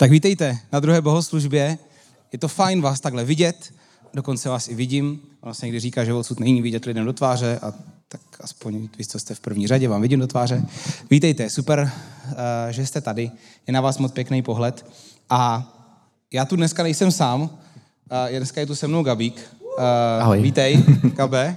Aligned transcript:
Tak 0.00 0.10
vítejte 0.10 0.58
na 0.72 0.80
druhé 0.80 1.00
bohoslužbě. 1.00 1.78
Je 2.32 2.38
to 2.38 2.48
fajn 2.48 2.80
vás 2.80 3.00
takhle 3.00 3.24
vidět, 3.24 3.74
dokonce 4.14 4.48
vás 4.48 4.68
i 4.68 4.74
vidím. 4.74 5.20
Ono 5.40 5.54
se 5.54 5.66
někdy 5.66 5.80
říká, 5.80 6.04
že 6.04 6.12
odsud 6.12 6.40
není 6.40 6.62
vidět 6.62 6.84
lidem 6.84 7.04
do 7.04 7.12
tváře 7.12 7.58
a 7.62 7.72
tak 8.08 8.20
aspoň 8.40 8.88
vy, 8.98 9.04
co 9.04 9.18
jste 9.18 9.34
v 9.34 9.40
první 9.40 9.66
řadě, 9.66 9.88
vám 9.88 10.02
vidím 10.02 10.20
do 10.20 10.26
tváře. 10.26 10.62
Vítejte, 11.10 11.50
super, 11.50 11.92
eh, 12.32 12.72
že 12.72 12.86
jste 12.86 13.00
tady. 13.00 13.30
Je 13.66 13.72
na 13.72 13.80
vás 13.80 13.98
moc 13.98 14.12
pěkný 14.12 14.42
pohled. 14.42 14.86
A 15.30 15.72
já 16.32 16.44
tu 16.44 16.56
dneska 16.56 16.82
nejsem 16.82 17.12
sám, 17.12 17.58
eh, 18.28 18.38
dneska 18.38 18.60
je 18.60 18.66
tu 18.66 18.74
se 18.74 18.88
mnou 18.88 19.02
Gabík. 19.02 19.40
Eh, 19.78 20.20
Ahoj. 20.20 20.42
Vítej, 20.42 20.84
Gabe. 21.02 21.56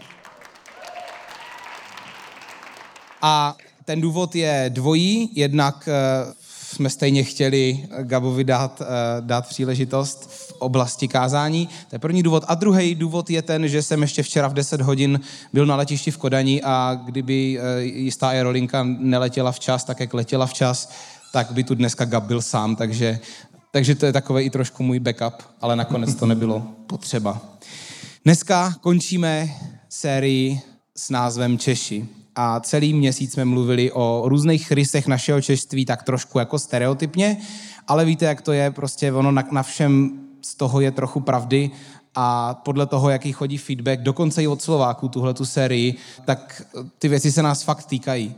A 3.21 3.57
ten 3.85 4.01
důvod 4.01 4.35
je 4.35 4.65
dvojí, 4.73 5.29
jednak 5.33 5.89
jsme 6.73 6.89
stejně 6.89 7.23
chtěli 7.23 7.87
Gabovi 8.01 8.43
dát, 8.43 8.81
eh, 8.81 8.85
dát 9.21 9.47
příležitost 9.47 10.29
v 10.29 10.51
oblasti 10.59 11.07
kázání. 11.07 11.69
To 11.89 11.95
je 11.95 11.99
první 11.99 12.23
důvod. 12.23 12.43
A 12.47 12.55
druhý 12.55 12.95
důvod 12.95 13.29
je 13.29 13.41
ten, 13.41 13.67
že 13.67 13.81
jsem 13.81 14.01
ještě 14.01 14.23
včera 14.23 14.47
v 14.47 14.53
10 14.53 14.81
hodin 14.81 15.19
byl 15.53 15.65
na 15.65 15.75
letišti 15.75 16.11
v 16.11 16.17
Kodani 16.17 16.61
a 16.63 16.99
kdyby 17.05 17.59
eh, 17.59 17.81
jistá 17.81 18.29
aerolinka 18.29 18.83
neletěla 18.83 19.51
včas, 19.51 19.83
tak 19.83 19.99
jak 19.99 20.13
letěla 20.13 20.45
včas, 20.45 20.91
tak 21.33 21.51
by 21.51 21.63
tu 21.63 21.75
dneska 21.75 22.05
Gab 22.05 22.23
byl 22.23 22.41
sám, 22.41 22.75
takže, 22.75 23.19
takže 23.71 23.95
to 23.95 24.05
je 24.05 24.13
takový 24.13 24.43
i 24.43 24.49
trošku 24.49 24.83
můj 24.83 24.99
backup, 24.99 25.33
ale 25.61 25.75
nakonec 25.75 26.15
to 26.15 26.25
nebylo 26.25 26.63
potřeba. 26.87 27.41
Dneska 28.25 28.75
končíme 28.81 29.49
sérii 29.89 30.61
s 30.95 31.09
názvem 31.09 31.57
Češi 31.57 32.22
a 32.35 32.59
celý 32.59 32.93
měsíc 32.93 33.33
jsme 33.33 33.45
mluvili 33.45 33.91
o 33.91 34.23
různých 34.25 34.71
rysech 34.71 35.07
našeho 35.07 35.41
češství 35.41 35.85
tak 35.85 36.03
trošku 36.03 36.39
jako 36.39 36.59
stereotypně, 36.59 37.37
ale 37.87 38.05
víte, 38.05 38.25
jak 38.25 38.41
to 38.41 38.51
je, 38.51 38.71
prostě 38.71 39.11
ono 39.11 39.31
na, 39.31 39.43
na 39.51 39.63
všem 39.63 40.11
z 40.41 40.55
toho 40.55 40.81
je 40.81 40.91
trochu 40.91 41.19
pravdy 41.19 41.71
a 42.15 42.53
podle 42.53 42.85
toho, 42.85 43.09
jaký 43.09 43.31
chodí 43.31 43.57
feedback, 43.57 44.01
dokonce 44.01 44.43
i 44.43 44.47
od 44.47 44.61
Slováků, 44.61 45.07
tuhle 45.07 45.33
tu 45.33 45.45
sérii, 45.45 45.95
tak 46.25 46.61
ty 46.99 47.07
věci 47.07 47.31
se 47.31 47.43
nás 47.43 47.63
fakt 47.63 47.85
týkají. 47.85 48.35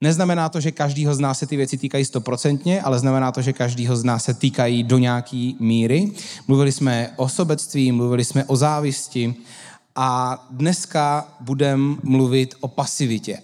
Neznamená 0.00 0.48
to, 0.48 0.60
že 0.60 0.72
každýho 0.72 1.14
z 1.14 1.20
nás 1.20 1.38
se 1.38 1.46
ty 1.46 1.56
věci 1.56 1.78
týkají 1.78 2.04
stoprocentně, 2.04 2.82
ale 2.82 2.98
znamená 2.98 3.32
to, 3.32 3.42
že 3.42 3.52
každýho 3.52 3.96
z 3.96 4.04
nás 4.04 4.24
se 4.24 4.34
týkají 4.34 4.82
do 4.82 4.98
nějaký 4.98 5.56
míry. 5.60 6.12
Mluvili 6.48 6.72
jsme 6.72 7.10
o 7.16 7.28
sobectví, 7.28 7.92
mluvili 7.92 8.24
jsme 8.24 8.44
o 8.44 8.56
závisti, 8.56 9.34
a 9.94 10.38
dneska 10.50 11.28
budeme 11.40 11.96
mluvit 12.02 12.54
o 12.60 12.68
pasivitě. 12.68 13.38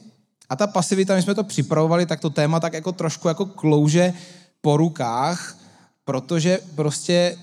A 0.48 0.56
ta 0.56 0.66
pasivita, 0.66 1.14
my 1.14 1.22
jsme 1.22 1.34
to 1.34 1.44
připravovali, 1.44 2.06
tak 2.06 2.20
to 2.20 2.30
téma 2.30 2.60
tak 2.60 2.72
jako 2.72 2.92
trošku 2.92 3.28
jako 3.28 3.46
klouže 3.46 4.12
po 4.60 4.76
rukách, 4.76 5.58
protože 6.04 6.58
prostě 6.74 7.36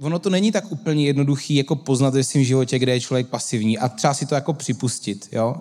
ono 0.00 0.18
to 0.18 0.30
není 0.30 0.52
tak 0.52 0.72
úplně 0.72 1.06
jednoduchý 1.06 1.54
jako 1.54 1.76
poznat 1.76 2.14
ve 2.14 2.24
svém 2.24 2.44
životě, 2.44 2.78
kde 2.78 2.92
je 2.92 3.00
člověk 3.00 3.28
pasivní 3.28 3.78
a 3.78 3.88
třeba 3.88 4.14
si 4.14 4.26
to 4.26 4.34
jako 4.34 4.52
připustit, 4.52 5.28
jo. 5.32 5.56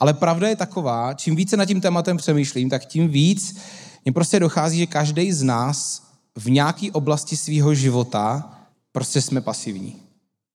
Ale 0.00 0.14
pravda 0.14 0.48
je 0.48 0.56
taková, 0.56 1.14
čím 1.14 1.36
více 1.36 1.56
nad 1.56 1.64
tím 1.64 1.80
tématem 1.80 2.16
přemýšlím, 2.16 2.70
tak 2.70 2.84
tím 2.84 3.08
víc 3.08 3.56
mně 4.04 4.12
prostě 4.12 4.40
dochází, 4.40 4.78
že 4.78 4.86
každý 4.86 5.32
z 5.32 5.42
nás 5.42 6.02
v 6.36 6.50
nějaké 6.50 6.92
oblasti 6.92 7.36
svého 7.36 7.74
života 7.74 8.52
prostě 8.92 9.22
jsme 9.22 9.40
pasivní 9.40 10.07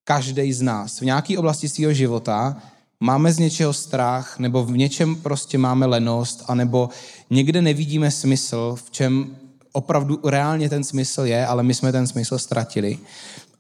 každý 0.03 0.53
z 0.53 0.61
nás. 0.61 0.99
V 0.99 1.05
nějaké 1.05 1.37
oblasti 1.37 1.69
svého 1.69 1.93
života 1.93 2.61
máme 2.99 3.33
z 3.33 3.39
něčeho 3.39 3.73
strach, 3.73 4.39
nebo 4.39 4.65
v 4.65 4.77
něčem 4.77 5.15
prostě 5.15 5.57
máme 5.57 5.85
lenost, 5.85 6.43
anebo 6.47 6.89
někde 7.29 7.61
nevidíme 7.61 8.11
smysl, 8.11 8.75
v 8.75 8.91
čem 8.91 9.35
opravdu 9.71 10.19
reálně 10.23 10.69
ten 10.69 10.83
smysl 10.83 11.21
je, 11.21 11.47
ale 11.47 11.63
my 11.63 11.73
jsme 11.73 11.91
ten 11.91 12.07
smysl 12.07 12.39
ztratili. 12.39 12.99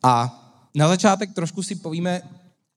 A 0.03 0.39
na 0.75 0.87
začátek 0.87 1.33
trošku 1.33 1.63
si 1.63 1.75
povíme, 1.75 2.21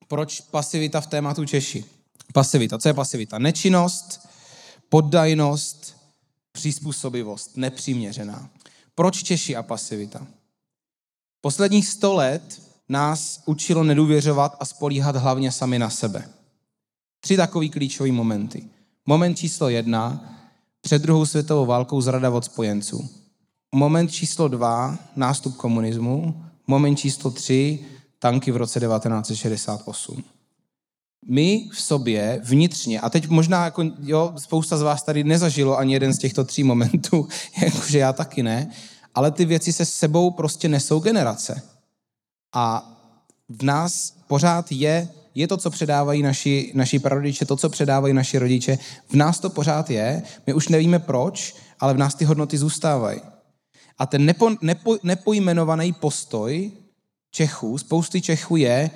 proč 0.08 0.40
pasivita 0.40 1.00
v 1.00 1.06
tématu 1.06 1.44
Češi. 1.44 1.84
Pasivita, 2.32 2.78
co 2.78 2.88
je 2.88 2.94
pasivita? 2.94 3.38
Nečinnost, 3.38 4.28
poddajnost, 4.88 5.96
přizpůsobivost, 6.52 7.56
nepřiměřená. 7.56 8.48
Proč 8.94 9.22
Češi 9.22 9.56
a 9.56 9.62
pasivita? 9.62 10.26
Posledních 11.40 11.88
sto 11.88 12.14
let 12.14 12.62
nás 12.88 13.42
učilo 13.46 13.84
nedůvěřovat 13.84 14.56
a 14.60 14.64
spolíhat 14.64 15.16
hlavně 15.16 15.52
sami 15.52 15.78
na 15.78 15.90
sebe. 15.90 16.28
Tři 17.20 17.36
takový 17.36 17.70
klíčové 17.70 18.12
momenty. 18.12 18.64
Moment 19.06 19.34
číslo 19.34 19.68
jedna, 19.68 20.32
před 20.80 21.02
druhou 21.02 21.26
světovou 21.26 21.66
válkou 21.66 22.00
zrada 22.00 22.30
od 22.30 22.44
spojenců. 22.44 23.08
Moment 23.74 24.08
číslo 24.12 24.48
dva, 24.48 24.98
nástup 25.16 25.56
komunismu. 25.56 26.44
Moment 26.66 26.96
číslo 26.96 27.30
tři, 27.30 27.84
tanky 28.18 28.50
v 28.50 28.56
roce 28.56 28.80
1968. 28.80 30.24
My 31.28 31.68
v 31.72 31.80
sobě 31.80 32.40
vnitřně, 32.44 33.00
a 33.00 33.10
teď 33.10 33.28
možná 33.28 33.64
jako, 33.64 33.84
jo, 34.02 34.32
spousta 34.36 34.76
z 34.76 34.82
vás 34.82 35.02
tady 35.02 35.24
nezažilo 35.24 35.78
ani 35.78 35.92
jeden 35.92 36.12
z 36.12 36.18
těchto 36.18 36.44
tří 36.44 36.62
momentů, 36.62 37.28
jakože 37.62 37.98
já 37.98 38.12
taky 38.12 38.42
ne, 38.42 38.70
ale 39.14 39.30
ty 39.30 39.44
věci 39.44 39.72
se 39.72 39.84
sebou 39.84 40.30
prostě 40.30 40.68
nesou 40.68 41.00
generace. 41.00 41.62
A 42.58 42.92
v 43.48 43.62
nás 43.62 44.14
pořád 44.26 44.72
je, 44.72 45.08
je 45.34 45.48
to, 45.48 45.56
co 45.56 45.70
předávají 45.70 46.22
naši, 46.22 46.72
naši 46.74 46.98
prarodiče, 46.98 47.44
to, 47.44 47.56
co 47.56 47.68
předávají 47.68 48.14
naši 48.14 48.38
rodiče. 48.38 48.78
V 49.08 49.14
nás 49.14 49.40
to 49.40 49.50
pořád 49.50 49.90
je, 49.90 50.22
my 50.46 50.54
už 50.54 50.68
nevíme 50.68 50.98
proč, 50.98 51.56
ale 51.80 51.94
v 51.94 51.98
nás 51.98 52.14
ty 52.14 52.24
hodnoty 52.24 52.58
zůstávají. 52.58 53.20
A 53.98 54.06
ten 54.06 54.24
nepo, 54.24 54.50
nepo, 54.60 54.96
nepojmenovaný 55.02 55.92
postoj 55.92 56.72
Čechů, 57.30 57.78
spousty 57.78 58.20
Čechů 58.20 58.56
je, 58.56 58.90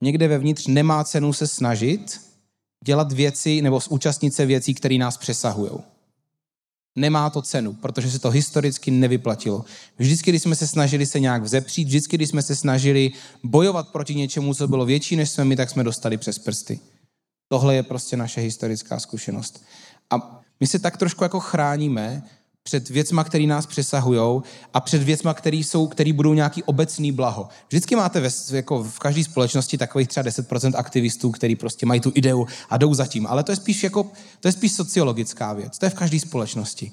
někde 0.00 0.28
vevnitř 0.28 0.66
nemá 0.66 1.04
cenu 1.04 1.32
se 1.32 1.46
snažit 1.46 2.20
dělat 2.84 3.12
věci 3.12 3.62
nebo 3.62 3.80
zúčastnit 3.80 4.34
se 4.34 4.46
věcí, 4.46 4.74
které 4.74 4.98
nás 4.98 5.16
přesahují. 5.16 5.91
Nemá 6.96 7.30
to 7.30 7.42
cenu, 7.42 7.72
protože 7.72 8.10
se 8.10 8.18
to 8.18 8.30
historicky 8.30 8.90
nevyplatilo. 8.90 9.64
Vždycky, 9.98 10.30
když 10.30 10.42
jsme 10.42 10.56
se 10.56 10.66
snažili 10.66 11.06
se 11.06 11.20
nějak 11.20 11.42
vzepřít, 11.42 11.84
vždycky, 11.84 12.16
když 12.16 12.28
jsme 12.28 12.42
se 12.42 12.56
snažili 12.56 13.10
bojovat 13.42 13.88
proti 13.88 14.14
něčemu, 14.14 14.54
co 14.54 14.68
bylo 14.68 14.86
větší 14.86 15.16
než 15.16 15.30
jsme 15.30 15.44
my, 15.44 15.56
tak 15.56 15.70
jsme 15.70 15.84
dostali 15.84 16.16
přes 16.16 16.38
prsty. 16.38 16.80
Tohle 17.48 17.74
je 17.74 17.82
prostě 17.82 18.16
naše 18.16 18.40
historická 18.40 19.00
zkušenost. 19.00 19.64
A 20.10 20.40
my 20.60 20.66
se 20.66 20.78
tak 20.78 20.96
trošku 20.96 21.24
jako 21.24 21.40
chráníme 21.40 22.22
před 22.62 22.88
věcma, 22.88 23.24
které 23.24 23.46
nás 23.46 23.66
přesahují 23.66 24.42
a 24.74 24.80
před 24.80 25.02
věcma, 25.02 25.34
které 25.34 25.56
jsou, 25.56 25.86
které 25.86 26.12
budou 26.12 26.34
nějaký 26.34 26.62
obecný 26.62 27.12
blaho. 27.12 27.48
Vždycky 27.68 27.96
máte 27.96 28.20
ve, 28.20 28.28
jako 28.52 28.84
v 28.84 28.98
každé 28.98 29.24
společnosti 29.24 29.78
takových 29.78 30.08
třeba 30.08 30.24
10% 30.24 30.72
aktivistů, 30.76 31.30
který 31.30 31.56
prostě 31.56 31.86
mají 31.86 32.00
tu 32.00 32.12
ideu 32.14 32.46
a 32.70 32.76
jdou 32.76 32.94
za 32.94 33.06
tím. 33.06 33.26
Ale 33.26 33.42
to 33.42 33.52
je 33.52 33.56
spíš 33.56 33.82
jako, 33.82 34.10
to 34.40 34.48
je 34.48 34.52
spíš 34.52 34.72
sociologická 34.72 35.52
věc. 35.52 35.78
To 35.78 35.86
je 35.86 35.90
v 35.90 35.94
každé 35.94 36.20
společnosti. 36.20 36.92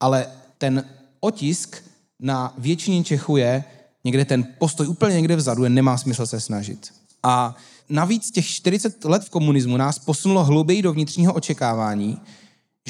Ale 0.00 0.26
ten 0.58 0.84
otisk 1.20 1.84
na 2.20 2.54
většině 2.58 3.04
Čechů 3.04 3.36
je 3.36 3.64
někde 4.04 4.24
ten 4.24 4.46
postoj 4.58 4.88
úplně 4.88 5.16
někde 5.16 5.36
vzadu, 5.36 5.64
je 5.64 5.70
nemá 5.70 5.98
smysl 5.98 6.26
se 6.26 6.40
snažit. 6.40 6.92
A 7.22 7.56
navíc 7.88 8.30
těch 8.30 8.46
40 8.46 9.04
let 9.04 9.24
v 9.24 9.30
komunismu 9.30 9.76
nás 9.76 9.98
posunulo 9.98 10.44
hlouběji 10.44 10.82
do 10.82 10.92
vnitřního 10.92 11.32
očekávání, 11.32 12.20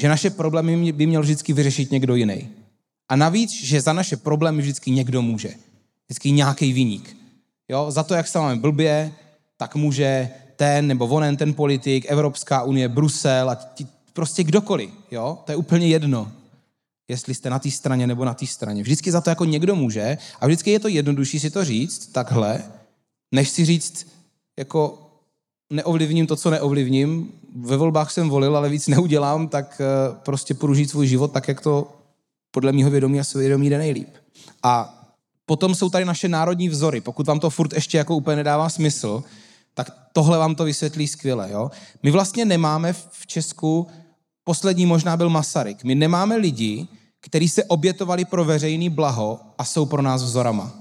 že 0.01 0.09
naše 0.09 0.29
problémy 0.29 0.91
by 0.91 1.05
měl 1.05 1.21
vždycky 1.21 1.53
vyřešit 1.53 1.91
někdo 1.91 2.15
jiný. 2.15 2.49
A 3.09 3.15
navíc, 3.15 3.51
že 3.51 3.81
za 3.81 3.93
naše 3.93 4.17
problémy 4.17 4.61
vždycky 4.61 4.91
někdo 4.91 5.21
může. 5.21 5.53
Vždycky 6.07 6.31
nějaký 6.31 6.73
výnik. 6.73 7.17
Jo? 7.69 7.91
Za 7.91 8.03
to, 8.03 8.13
jak 8.13 8.27
se 8.27 8.39
máme 8.39 8.55
blbě, 8.55 9.11
tak 9.57 9.75
může 9.75 10.29
ten 10.55 10.87
nebo 10.87 11.07
onen, 11.07 11.37
ten 11.37 11.53
politik, 11.53 12.05
Evropská 12.09 12.63
unie, 12.63 12.89
Brusel 12.89 13.49
a 13.49 13.55
tí, 13.55 13.87
prostě 14.13 14.43
kdokoliv. 14.43 14.89
Jo? 15.11 15.37
To 15.45 15.51
je 15.51 15.55
úplně 15.55 15.87
jedno, 15.87 16.31
jestli 17.07 17.35
jste 17.35 17.49
na 17.49 17.59
té 17.59 17.71
straně 17.71 18.07
nebo 18.07 18.25
na 18.25 18.33
té 18.33 18.47
straně. 18.47 18.83
Vždycky 18.83 19.11
za 19.11 19.21
to 19.21 19.29
jako 19.29 19.45
někdo 19.45 19.75
může 19.75 20.17
a 20.41 20.47
vždycky 20.47 20.71
je 20.71 20.79
to 20.79 20.87
jednodušší 20.87 21.39
si 21.39 21.49
to 21.49 21.65
říct 21.65 22.07
takhle, 22.07 22.63
než 23.31 23.49
si 23.49 23.65
říct, 23.65 24.07
jako 24.59 25.10
neovlivním 25.71 26.27
to, 26.27 26.35
co 26.35 26.49
neovlivním. 26.49 27.31
Ve 27.55 27.77
volbách 27.77 28.11
jsem 28.11 28.29
volil, 28.29 28.57
ale 28.57 28.69
víc 28.69 28.87
neudělám, 28.87 29.47
tak 29.47 29.81
eh, 29.81 30.15
prostě 30.23 30.53
půjdu 30.53 30.73
žít 30.73 30.89
svůj 30.89 31.07
život 31.07 31.31
tak, 31.31 31.47
jak 31.47 31.61
to 31.61 31.87
podle 32.51 32.71
mého 32.71 32.91
vědomí 32.91 33.19
a 33.19 33.23
svědomí 33.23 33.69
jde 33.69 33.77
nejlíp. 33.77 34.09
A 34.63 34.97
potom 35.45 35.75
jsou 35.75 35.89
tady 35.89 36.05
naše 36.05 36.29
národní 36.29 36.69
vzory. 36.69 37.01
Pokud 37.01 37.27
vám 37.27 37.39
to 37.39 37.49
furt 37.49 37.73
ještě 37.73 37.97
jako 37.97 38.15
úplně 38.15 38.35
nedává 38.35 38.69
smysl, 38.69 39.23
tak 39.73 39.91
tohle 40.13 40.37
vám 40.37 40.55
to 40.55 40.63
vysvětlí 40.63 41.07
skvěle. 41.07 41.51
Jo? 41.51 41.71
My 42.03 42.11
vlastně 42.11 42.45
nemáme 42.45 42.93
v 42.93 43.27
Česku, 43.27 43.87
poslední 44.43 44.85
možná 44.85 45.17
byl 45.17 45.29
Masaryk, 45.29 45.83
my 45.83 45.95
nemáme 45.95 46.35
lidi, 46.35 46.87
kteří 47.21 47.49
se 47.49 47.63
obětovali 47.63 48.25
pro 48.25 48.45
veřejný 48.45 48.89
blaho 48.89 49.39
a 49.57 49.65
jsou 49.65 49.85
pro 49.85 50.01
nás 50.01 50.23
vzorama. 50.23 50.73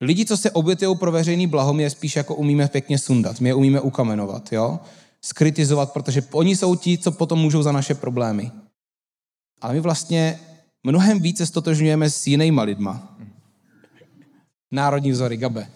Lidi, 0.00 0.24
co 0.24 0.36
se 0.36 0.50
obětují 0.50 0.96
pro 0.96 1.12
veřejný 1.12 1.46
blaho, 1.46 1.72
my 1.72 1.82
je 1.82 1.90
spíš 1.90 2.16
jako 2.16 2.34
umíme 2.34 2.68
pěkně 2.68 2.98
sundat, 2.98 3.40
my 3.40 3.48
je 3.48 3.54
umíme 3.54 3.80
ukamenovat, 3.80 4.52
jo? 4.52 4.78
Skritizovat, 5.22 5.92
protože 5.92 6.22
oni 6.32 6.56
jsou 6.56 6.76
ti, 6.76 6.98
co 6.98 7.12
potom 7.12 7.38
můžou 7.38 7.62
za 7.62 7.72
naše 7.72 7.94
problémy. 7.94 8.52
Ale 9.60 9.74
my 9.74 9.80
vlastně 9.80 10.40
mnohem 10.84 11.20
více 11.20 11.46
stotožňujeme 11.46 12.10
s 12.10 12.26
jinýma 12.26 12.62
lidma. 12.62 13.18
Národní 14.70 15.10
vzory, 15.10 15.36
Gabe. 15.36 15.68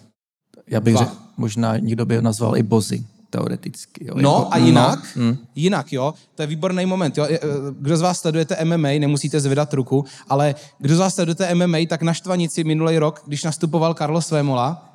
Já 0.67 0.81
bych 0.81 0.97
řekl, 0.97 1.17
možná 1.37 1.79
někdo 1.79 2.07
by 2.07 2.17
ho 2.17 2.23
nazval 2.23 2.57
i 2.57 2.63
bozy, 2.63 3.05
teoreticky. 3.39 4.07
Jo. 4.07 4.15
No 4.17 4.31
Jako- 4.39 4.49
a 4.51 4.57
jinak, 4.59 4.99
No, 5.17 5.23
hm. 5.23 5.37
jinak, 5.55 5.93
jo, 5.93 6.15
to 6.35 6.43
je 6.43 6.47
výborný 6.47 6.87
moment, 6.87 7.19
jo. 7.19 7.27
Eh, 7.31 7.39
Kdo 7.81 7.97
z 7.97 8.01
vás 8.01 8.21
sledujete 8.21 8.57
MMA, 8.65 8.89
nemusíte 8.99 9.41
zvedat 9.41 9.75
ruku, 9.75 10.05
ale 10.29 10.55
kdo 10.79 10.97
z 10.97 10.99
vás 10.99 11.15
sledujete 11.15 11.55
MMA, 11.55 11.79
tak 11.89 12.03
na 12.03 12.15
Štvanici 12.15 12.65
minulý 12.65 12.99
rok, 12.99 13.23
když 13.27 13.45
nastupoval 13.45 13.95
Carlos 13.95 14.31
Vémola, 14.31 14.91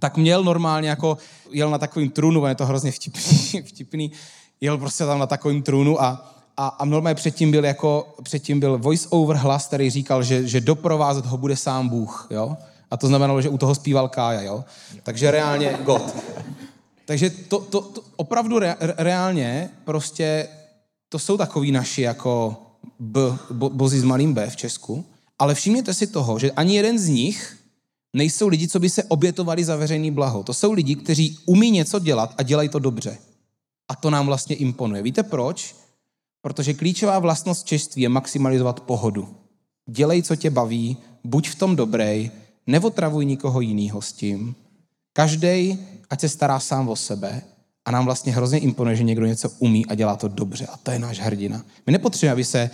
tak 0.00 0.16
měl 0.16 0.44
normálně 0.44 0.88
jako, 0.88 1.18
jel 1.50 1.70
na 1.70 1.78
takovým 1.78 2.10
trůnu, 2.10 2.40
on 2.42 2.48
je 2.48 2.54
to 2.54 2.66
hrozně 2.66 2.92
vtipný, 2.92 3.62
vtipný 3.68 4.12
jel 4.60 4.78
prostě 4.78 5.04
tam 5.04 5.18
na 5.18 5.26
takovým 5.26 5.62
trůnu 5.62 6.02
a, 6.02 6.32
a, 6.56 6.66
a 6.68 6.84
normálně 6.84 7.14
předtím 7.14 7.50
byl 7.50 7.64
jako, 7.64 8.14
předtím 8.22 8.60
byl 8.60 8.78
voice-over 8.78 9.36
hlas, 9.36 9.66
který 9.66 9.90
říkal, 9.90 10.22
že, 10.22 10.48
že 10.48 10.60
doprovázet 10.60 11.26
ho 11.26 11.36
bude 11.36 11.56
sám 11.56 11.88
Bůh, 11.88 12.26
jo. 12.30 12.56
A 12.90 12.96
to 12.96 13.06
znamenalo, 13.06 13.42
že 13.42 13.48
u 13.48 13.58
toho 13.58 13.74
zpíval 13.74 14.08
Kája, 14.08 14.42
jo. 14.42 14.64
Takže 15.02 15.30
reálně 15.30 15.78
God. 15.84 16.14
Takže 17.06 17.30
to, 17.30 17.58
to, 17.58 17.80
to 17.80 18.02
opravdu 18.16 18.58
re, 18.58 18.76
re- 18.80 18.94
reálně 18.98 19.70
prostě 19.84 20.48
to 21.08 21.18
jsou 21.18 21.36
takový 21.36 21.72
naši 21.72 22.02
jako 22.02 22.56
b, 22.98 23.20
bo, 23.50 23.70
bozy 23.70 24.00
s 24.00 24.04
malým 24.04 24.34
B 24.34 24.50
v 24.50 24.56
Česku, 24.56 25.04
ale 25.38 25.54
všimněte 25.54 25.94
si 25.94 26.06
toho, 26.06 26.38
že 26.38 26.50
ani 26.50 26.76
jeden 26.76 26.98
z 26.98 27.08
nich 27.08 27.56
nejsou 28.12 28.48
lidi, 28.48 28.68
co 28.68 28.80
by 28.80 28.90
se 28.90 29.04
obětovali 29.04 29.64
za 29.64 29.76
veřejný 29.76 30.10
blaho. 30.10 30.42
To 30.42 30.54
jsou 30.54 30.72
lidi, 30.72 30.94
kteří 30.96 31.38
umí 31.46 31.70
něco 31.70 31.98
dělat 31.98 32.34
a 32.38 32.42
dělají 32.42 32.68
to 32.68 32.78
dobře. 32.78 33.18
A 33.88 33.96
to 33.96 34.10
nám 34.10 34.26
vlastně 34.26 34.56
imponuje. 34.56 35.02
Víte 35.02 35.22
proč? 35.22 35.76
Protože 36.42 36.74
klíčová 36.74 37.18
vlastnost 37.18 37.66
češství 37.66 38.02
je 38.02 38.08
maximalizovat 38.08 38.80
pohodu. 38.80 39.28
Dělej, 39.90 40.22
co 40.22 40.36
tě 40.36 40.50
baví, 40.50 40.96
buď 41.24 41.48
v 41.48 41.54
tom 41.54 41.76
dobrej, 41.76 42.30
neotravuj 42.66 43.26
nikoho 43.26 43.60
jiného 43.60 44.02
s 44.02 44.12
tím. 44.12 44.54
Každý, 45.16 45.78
ať 46.10 46.20
se 46.20 46.28
stará 46.28 46.60
sám 46.60 46.88
o 46.88 46.96
sebe 46.96 47.42
a 47.84 47.90
nám 47.90 48.04
vlastně 48.04 48.32
hrozně 48.32 48.58
imponuje, 48.58 48.96
že 48.96 49.02
někdo 49.02 49.26
něco 49.26 49.50
umí 49.58 49.86
a 49.86 49.94
dělá 49.94 50.16
to 50.16 50.28
dobře. 50.28 50.66
A 50.66 50.76
to 50.76 50.90
je 50.90 50.98
náš 50.98 51.18
hrdina. 51.18 51.64
My 51.86 51.92
nepotřebujeme, 51.92 52.32
aby 52.32 52.44
se 52.44 52.70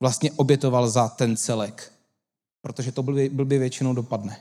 vlastně 0.00 0.32
obětoval 0.32 0.88
za 0.88 1.08
ten 1.08 1.36
celek, 1.36 1.92
protože 2.62 2.92
to 2.92 3.02
blbě, 3.02 3.30
blbě 3.30 3.58
většinou 3.58 3.94
dopadne. 3.94 4.36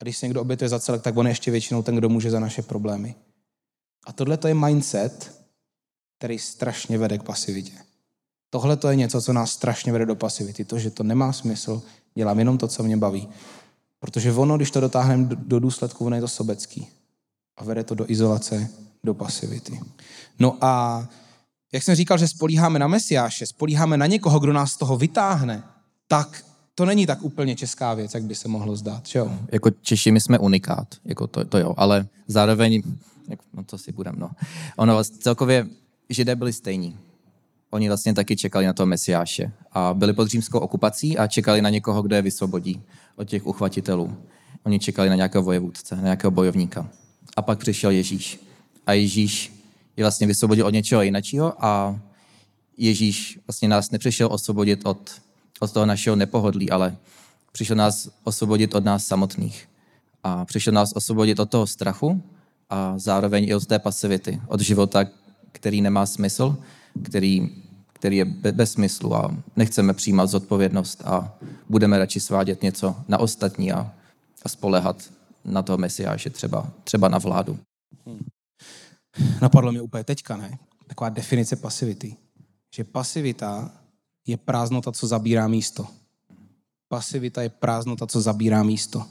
A 0.00 0.04
když 0.04 0.16
se 0.16 0.26
někdo 0.26 0.40
obětuje 0.40 0.68
za 0.68 0.80
celek, 0.80 1.02
tak 1.02 1.16
on 1.16 1.26
je 1.26 1.30
ještě 1.30 1.50
většinou 1.50 1.82
ten, 1.82 1.96
kdo 1.96 2.08
může 2.08 2.30
za 2.30 2.40
naše 2.40 2.62
problémy. 2.62 3.14
A 4.06 4.12
tohle 4.12 4.36
to 4.36 4.48
je 4.48 4.54
mindset, 4.54 5.42
který 6.18 6.38
strašně 6.38 6.98
vede 6.98 7.18
k 7.18 7.22
pasivitě. 7.22 7.72
Tohle 8.50 8.76
to 8.76 8.88
je 8.88 8.96
něco, 8.96 9.22
co 9.22 9.32
nás 9.32 9.50
strašně 9.50 9.92
vede 9.92 10.06
do 10.06 10.14
pasivity. 10.14 10.64
To, 10.64 10.78
že 10.78 10.90
to 10.90 11.02
nemá 11.02 11.32
smysl, 11.32 11.82
dělám 12.14 12.38
jenom 12.38 12.58
to, 12.58 12.68
co 12.68 12.82
mě 12.82 12.96
baví. 12.96 13.28
Protože 14.06 14.32
ono, 14.32 14.56
když 14.56 14.70
to 14.70 14.80
dotáhneme 14.80 15.28
do, 15.34 15.60
důsledku, 15.60 16.06
ono 16.06 16.16
je 16.16 16.22
to 16.22 16.28
sobecký. 16.28 16.86
A 17.56 17.64
vede 17.64 17.84
to 17.84 17.94
do 17.94 18.10
izolace, 18.10 18.68
do 19.04 19.14
pasivity. 19.14 19.80
No 20.38 20.58
a 20.60 21.04
jak 21.72 21.82
jsem 21.82 21.94
říkal, 21.94 22.18
že 22.18 22.28
spolíháme 22.28 22.78
na 22.78 22.88
Mesiáše, 22.88 23.46
spolíháme 23.46 23.96
na 23.96 24.06
někoho, 24.06 24.38
kdo 24.38 24.52
nás 24.52 24.72
z 24.72 24.76
toho 24.76 24.96
vytáhne, 24.96 25.62
tak 26.08 26.44
to 26.74 26.84
není 26.84 27.06
tak 27.06 27.22
úplně 27.22 27.56
česká 27.56 27.94
věc, 27.94 28.14
jak 28.14 28.22
by 28.22 28.34
se 28.34 28.48
mohlo 28.48 28.76
zdát, 28.76 29.06
že 29.06 29.18
jo? 29.18 29.38
jako 29.52 29.70
Češi 29.70 30.10
my 30.10 30.20
jsme 30.20 30.38
unikát, 30.38 30.94
jako 31.04 31.26
to, 31.26 31.44
to 31.44 31.58
jo, 31.58 31.74
ale 31.76 32.06
zároveň, 32.28 32.82
no 33.54 33.64
to 33.64 33.78
si 33.78 33.92
budem, 33.92 34.14
no. 34.18 34.30
Ono 34.76 35.04
celkově 35.04 35.66
Židé 36.08 36.36
byli 36.36 36.52
stejní. 36.52 36.96
Oni 37.70 37.88
vlastně 37.88 38.14
taky 38.14 38.36
čekali 38.36 38.66
na 38.66 38.72
toho 38.72 38.86
Mesiáše 38.86 39.52
a 39.72 39.94
byli 39.94 40.12
pod 40.12 40.28
římskou 40.28 40.58
okupací 40.58 41.18
a 41.18 41.26
čekali 41.26 41.62
na 41.62 41.70
někoho, 41.70 42.02
kdo 42.02 42.16
je 42.16 42.22
vysvobodí 42.22 42.82
od 43.16 43.24
těch 43.28 43.46
uchvatitelů. 43.46 44.16
Oni 44.64 44.78
čekali 44.78 45.08
na 45.08 45.14
nějakého 45.14 45.42
vojevůdce, 45.42 45.96
na 45.96 46.02
nějakého 46.02 46.30
bojovníka. 46.30 46.88
A 47.36 47.42
pak 47.42 47.58
přišel 47.58 47.90
Ježíš. 47.90 48.40
A 48.86 48.92
Ježíš 48.92 49.52
je 49.96 50.04
vlastně 50.04 50.26
vysvobodil 50.26 50.66
od 50.66 50.70
něčeho 50.70 51.02
jiného 51.02 51.64
a 51.64 52.00
Ježíš 52.76 53.38
vlastně 53.46 53.68
nás 53.68 53.90
nepřišel 53.90 54.28
osvobodit 54.32 54.80
od, 54.84 55.10
od 55.60 55.72
toho 55.72 55.86
našeho 55.86 56.16
nepohodlí, 56.16 56.70
ale 56.70 56.96
přišel 57.52 57.76
nás 57.76 58.08
osvobodit 58.24 58.74
od 58.74 58.84
nás 58.84 59.06
samotných. 59.06 59.68
A 60.22 60.44
přišel 60.44 60.72
nás 60.72 60.92
osvobodit 60.92 61.40
od 61.40 61.50
toho 61.50 61.66
strachu 61.66 62.22
a 62.70 62.98
zároveň 62.98 63.44
i 63.44 63.54
od 63.54 63.66
té 63.66 63.78
pasivity, 63.78 64.40
od 64.46 64.60
života, 64.60 65.04
který 65.52 65.80
nemá 65.80 66.06
smysl, 66.06 66.56
který, 67.04 67.62
který 67.92 68.16
je 68.16 68.24
be- 68.24 68.52
bez 68.52 68.72
smyslu 68.72 69.14
a 69.14 69.36
nechceme 69.56 69.94
přijímat 69.94 70.26
zodpovědnost 70.26 71.02
a 71.04 71.38
budeme 71.68 71.98
radši 71.98 72.20
svádět 72.20 72.62
něco 72.62 72.96
na 73.08 73.18
ostatní 73.18 73.72
a, 73.72 73.92
a 74.42 74.48
spolehat 74.48 75.10
na 75.44 75.62
toho 75.62 75.78
mesiáše, 75.78 76.30
třeba, 76.30 76.72
třeba 76.84 77.08
na 77.08 77.18
vládu. 77.18 77.58
Napadlo 79.42 79.72
mě 79.72 79.80
úplně 79.80 80.04
teďka, 80.04 80.36
ne? 80.36 80.58
Taková 80.86 81.08
definice 81.08 81.56
pasivity. 81.56 82.16
Že 82.74 82.84
pasivita 82.84 83.70
je 84.26 84.36
prázdnota, 84.36 84.92
co 84.92 85.06
zabírá 85.06 85.48
místo. 85.48 85.86
Pasivita 86.88 87.42
je 87.42 87.48
prázdnota, 87.48 88.06
co 88.06 88.20
zabírá 88.20 88.62
místo. 88.62 89.06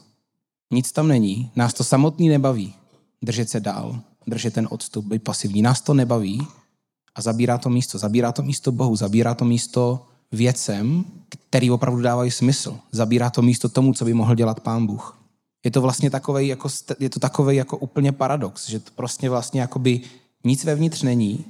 Nic 0.74 0.92
tam 0.92 1.08
není, 1.08 1.52
nás 1.56 1.74
to 1.74 1.84
samotný 1.84 2.30
nebaví. 2.30 2.76
Držet 3.22 3.50
se 3.50 3.60
dál, 3.60 4.00
držet 4.28 4.54
ten 4.54 4.68
odstup, 4.72 5.06
být 5.06 5.24
pasivní. 5.24 5.62
Nás 5.62 5.82
to 5.82 5.94
nebaví 5.94 6.48
a 7.16 7.22
zabírá 7.22 7.58
to 7.58 7.70
místo. 7.70 7.98
Zabírá 7.98 8.32
to 8.32 8.44
místo 8.44 8.72
Bohu, 8.72 8.96
zabírá 8.96 9.34
to 9.34 9.46
místo 9.46 10.06
věcem, 10.32 11.06
který 11.50 11.72
opravdu 11.72 12.02
dávají 12.02 12.32
smysl. 12.32 12.78
Zabírá 12.92 13.30
to 13.30 13.42
místo 13.42 13.70
tomu, 13.70 13.94
co 13.94 14.06
by 14.06 14.14
mohl 14.14 14.36
dělat 14.36 14.60
pán 14.60 14.86
Bůh. 14.86 15.18
Je 15.64 15.72
to 15.72 15.82
vlastně 15.82 16.10
takový 16.10 16.48
jako, 16.48 16.70
je 17.00 17.10
to 17.10 17.20
takovej 17.20 17.58
jako 17.58 17.78
úplně 17.78 18.12
paradox, 18.12 18.70
že 18.70 18.80
to 18.80 18.92
prostě 18.96 19.30
vlastně 19.30 19.62
jakoby 19.62 20.02
nic 20.44 20.64
vevnitř 20.64 21.02
není, 21.02 21.46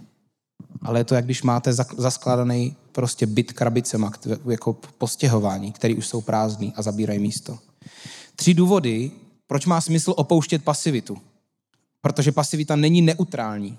ale 0.81 0.99
je 0.99 1.03
to, 1.03 1.15
jak 1.15 1.25
když 1.25 1.43
máte 1.43 1.73
zaskládaný 1.97 2.75
prostě 2.91 3.25
byt 3.25 3.53
krabicema, 3.53 4.11
jako 4.49 4.77
postěhování, 4.97 5.71
který 5.71 5.95
už 5.95 6.07
jsou 6.07 6.21
prázdný 6.21 6.73
a 6.75 6.81
zabírají 6.81 7.19
místo. 7.19 7.59
Tři 8.35 8.53
důvody, 8.53 9.11
proč 9.47 9.65
má 9.65 9.81
smysl 9.81 10.13
opouštět 10.17 10.63
pasivitu. 10.63 11.17
Protože 12.01 12.31
pasivita 12.31 12.75
není 12.75 13.01
neutrální. 13.01 13.77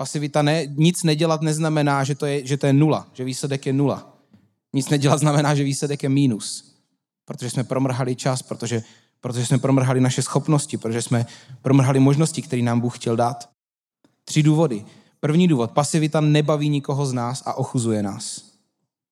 Pasivita 0.00 0.42
ne, 0.42 0.66
nic 0.66 1.02
nedělat 1.02 1.42
neznamená, 1.42 2.04
že 2.04 2.14
to, 2.14 2.26
je, 2.26 2.46
že 2.46 2.56
to 2.56 2.66
je 2.66 2.72
nula, 2.72 3.06
že 3.12 3.24
výsledek 3.24 3.66
je 3.66 3.72
nula. 3.72 4.16
Nic 4.72 4.88
nedělat 4.88 5.20
znamená, 5.20 5.54
že 5.54 5.64
výsledek 5.64 6.02
je 6.02 6.08
mínus. 6.08 6.74
Protože 7.24 7.50
jsme 7.50 7.64
promrhali 7.64 8.16
čas, 8.16 8.42
protože, 8.42 8.82
protože 9.20 9.46
jsme 9.46 9.58
promrhali 9.58 10.00
naše 10.00 10.22
schopnosti, 10.22 10.76
protože 10.76 11.02
jsme 11.02 11.26
promrhali 11.62 12.00
možnosti, 12.00 12.42
které 12.42 12.62
nám 12.62 12.80
Bůh 12.80 12.98
chtěl 12.98 13.16
dát. 13.16 13.48
Tři 14.24 14.42
důvody. 14.42 14.84
První 15.20 15.48
důvod. 15.48 15.70
Pasivita 15.70 16.20
nebaví 16.20 16.68
nikoho 16.68 17.06
z 17.06 17.12
nás 17.12 17.42
a 17.46 17.54
ochuzuje 17.54 18.02
nás. 18.02 18.42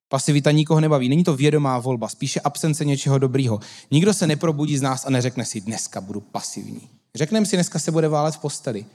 Pasivita 0.09 0.51
nikoho 0.51 0.81
nebaví. 0.81 1.09
Není 1.09 1.25
to 1.25 1.37
vědomá 1.37 1.79
volba, 1.79 2.09
spíše 2.09 2.41
absence 2.41 2.85
něčeho 2.85 3.19
dobrýho. 3.19 3.61
Nikdo 3.91 4.15
se 4.15 4.27
neprobudí 4.27 4.79
z 4.79 4.83
nás 4.83 5.07
a 5.07 5.11
neřekne 5.11 5.45
si, 5.45 5.61
dneska 5.61 6.01
budu 6.01 6.21
pasivní. 6.21 6.89
Řekneme 7.15 7.47
si, 7.47 7.57
dneska 7.57 7.79
se 7.79 7.91
bude 7.91 8.09
válet 8.09 8.35
v 8.35 8.39
posteli. 8.39 8.87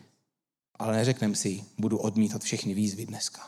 Ale 0.82 0.98
neřekneme 0.98 1.36
si, 1.36 1.64
budu 1.78 1.98
odmítat 1.98 2.44
všechny 2.44 2.74
výzvy 2.74 3.06
dneska. 3.06 3.42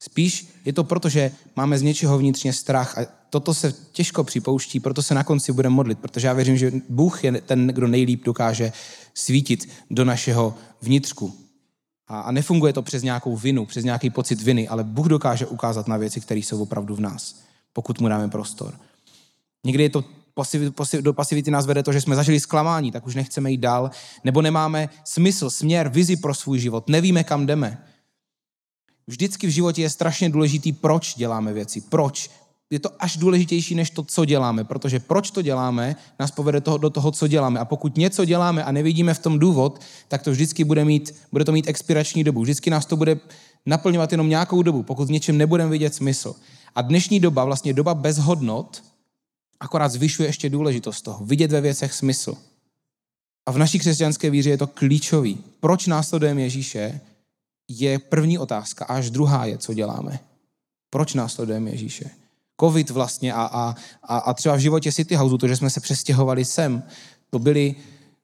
Spíš 0.00 0.48
je 0.64 0.72
to 0.72 0.84
proto, 0.84 1.08
že 1.08 1.32
máme 1.56 1.78
z 1.78 1.82
něčeho 1.82 2.18
vnitřně 2.18 2.52
strach 2.52 2.98
a 2.98 3.06
toto 3.30 3.54
se 3.54 3.74
těžko 3.92 4.24
připouští, 4.24 4.80
proto 4.80 5.02
se 5.02 5.14
na 5.14 5.24
konci 5.24 5.52
budeme 5.52 5.74
modlit, 5.74 5.98
protože 5.98 6.26
já 6.26 6.32
věřím, 6.32 6.56
že 6.56 6.72
Bůh 6.88 7.24
je 7.24 7.40
ten, 7.40 7.66
kdo 7.66 7.86
nejlíp 7.86 8.24
dokáže 8.24 8.72
svítit 9.14 9.68
do 9.90 10.04
našeho 10.04 10.54
vnitřku. 10.82 11.34
A, 12.08 12.20
a 12.20 12.30
nefunguje 12.30 12.72
to 12.72 12.82
přes 12.82 13.02
nějakou 13.02 13.36
vinu, 13.36 13.66
přes 13.66 13.84
nějaký 13.84 14.10
pocit 14.10 14.42
viny, 14.42 14.68
ale 14.68 14.84
Bůh 14.84 15.06
dokáže 15.06 15.46
ukázat 15.46 15.88
na 15.88 15.96
věci, 15.96 16.20
které 16.20 16.40
jsou 16.40 16.62
opravdu 16.62 16.94
v 16.94 17.00
nás, 17.00 17.40
pokud 17.72 18.00
mu 18.00 18.08
dáme 18.08 18.28
prostor. 18.28 18.74
Někdy 19.64 19.82
je 19.82 19.90
to 19.90 20.04
do 21.00 21.12
pasivity 21.12 21.50
nás 21.50 21.66
vede 21.66 21.82
to, 21.82 21.92
že 21.92 22.00
jsme 22.00 22.16
zažili 22.16 22.40
zklamání, 22.40 22.92
tak 22.92 23.06
už 23.06 23.14
nechceme 23.14 23.50
jít 23.50 23.60
dál, 23.60 23.90
nebo 24.24 24.42
nemáme 24.42 24.88
smysl, 25.04 25.50
směr, 25.50 25.88
vizi 25.88 26.16
pro 26.16 26.34
svůj 26.34 26.58
život, 26.58 26.88
nevíme, 26.88 27.24
kam 27.24 27.46
jdeme. 27.46 27.84
Vždycky 29.06 29.46
v 29.46 29.50
životě 29.50 29.82
je 29.82 29.90
strašně 29.90 30.30
důležitý, 30.30 30.72
proč 30.72 31.14
děláme 31.14 31.52
věci, 31.52 31.80
proč. 31.80 32.30
Je 32.70 32.78
to 32.80 32.90
až 32.98 33.16
důležitější 33.16 33.74
než 33.74 33.90
to, 33.90 34.02
co 34.02 34.24
děláme, 34.24 34.64
protože 34.64 35.00
proč 35.00 35.30
to 35.30 35.42
děláme, 35.42 35.96
nás 36.20 36.30
povede 36.30 36.60
toho, 36.60 36.78
do 36.78 36.90
toho, 36.90 37.10
co 37.10 37.28
děláme. 37.28 37.60
A 37.60 37.64
pokud 37.64 37.96
něco 37.96 38.24
děláme 38.24 38.64
a 38.64 38.72
nevidíme 38.72 39.14
v 39.14 39.18
tom 39.18 39.38
důvod, 39.38 39.80
tak 40.08 40.22
to 40.22 40.30
vždycky 40.30 40.64
bude, 40.64 40.84
mít, 40.84 41.14
bude 41.32 41.44
to 41.44 41.52
mít 41.52 41.68
expirační 41.68 42.24
dobu. 42.24 42.42
Vždycky 42.42 42.70
nás 42.70 42.86
to 42.86 42.96
bude 42.96 43.20
naplňovat 43.66 44.12
jenom 44.12 44.28
nějakou 44.28 44.62
dobu, 44.62 44.82
pokud 44.82 45.08
v 45.08 45.10
něčem 45.10 45.38
nebudeme 45.38 45.70
vidět 45.70 45.94
smysl. 45.94 46.34
A 46.74 46.82
dnešní 46.82 47.20
doba, 47.20 47.44
vlastně 47.44 47.72
doba 47.72 47.94
bez 47.94 48.18
hodnot, 48.18 48.82
akorát 49.60 49.88
zvyšuje 49.88 50.28
ještě 50.28 50.50
důležitost 50.50 51.02
toho. 51.02 51.24
Vidět 51.24 51.52
ve 51.52 51.60
věcech 51.60 51.92
smysl. 51.92 52.36
A 53.46 53.52
v 53.52 53.58
naší 53.58 53.78
křesťanské 53.78 54.30
víře 54.30 54.50
je 54.50 54.58
to 54.58 54.66
klíčový. 54.66 55.38
Proč 55.60 55.86
následujeme 55.86 56.42
Ježíše, 56.42 57.00
je 57.68 57.98
první 57.98 58.38
otázka, 58.38 58.84
a 58.84 58.94
až 58.94 59.10
druhá 59.10 59.46
je, 59.46 59.58
co 59.58 59.74
děláme. 59.74 60.18
Proč 60.90 61.14
následujeme 61.14 61.70
Ježíše? 61.70 62.10
Covid 62.60 62.90
vlastně 62.90 63.32
a, 63.32 63.42
a, 63.42 63.74
a, 64.02 64.18
a 64.18 64.34
třeba 64.34 64.54
v 64.54 64.58
životě 64.58 64.92
City 64.92 65.14
Houseu, 65.14 65.38
to, 65.38 65.48
že 65.48 65.56
jsme 65.56 65.70
se 65.70 65.80
přestěhovali 65.80 66.44
sem, 66.44 66.82
To 67.30 67.38
byly, 67.38 67.74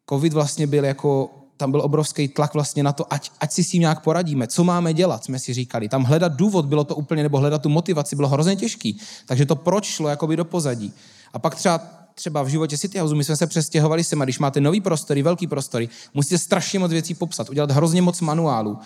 covid 0.09 0.33
vlastně 0.33 0.67
byl 0.67 0.85
jako, 0.85 1.31
tam 1.61 1.71
byl 1.71 1.81
obrovský 1.81 2.29
tlak 2.29 2.55
vlastně 2.55 2.83
na 2.83 2.93
to, 2.93 3.13
ať, 3.13 3.31
ať 3.41 3.53
si 3.53 3.65
s 3.65 3.71
tím 3.71 3.81
nějak 3.81 4.01
poradíme, 4.01 4.47
co 4.47 4.65
máme 4.65 4.95
dělat, 4.95 5.25
jsme 5.25 5.39
si 5.39 5.55
říkali. 5.55 5.89
Tam 5.89 6.05
hledat 6.05 6.33
důvod 6.33 6.67
bylo 6.67 6.85
to 6.85 6.97
úplně, 6.97 7.23
nebo 7.23 7.39
hledat 7.39 7.63
tu 7.63 7.69
motivaci 7.69 8.17
bylo 8.17 8.29
hrozně 8.29 8.57
těžký. 8.57 9.01
Takže 9.27 9.47
to 9.47 9.57
proč 9.57 9.85
šlo 9.85 10.09
jakoby 10.09 10.37
do 10.37 10.45
pozadí. 10.45 10.93
A 11.33 11.39
pak 11.39 11.55
třeba 11.55 11.81
třeba 12.15 12.43
v 12.43 12.49
životě 12.49 12.79
City 12.79 12.99
House, 12.99 13.15
my 13.15 13.25
jsme 13.25 13.37
se 13.37 13.47
přestěhovali 13.47 14.05
sem 14.05 14.23
a 14.23 14.25
když 14.25 14.39
máte 14.39 14.61
nový 14.61 14.81
prostory, 14.81 15.23
velký 15.23 15.47
prostory, 15.47 15.89
musíte 16.15 16.39
strašně 16.39 16.79
moc 16.79 16.93
věcí 16.93 17.15
popsat, 17.15 17.51
udělat 17.51 17.71
hrozně 17.71 18.03
moc 18.03 18.21
manuálů. 18.21 18.79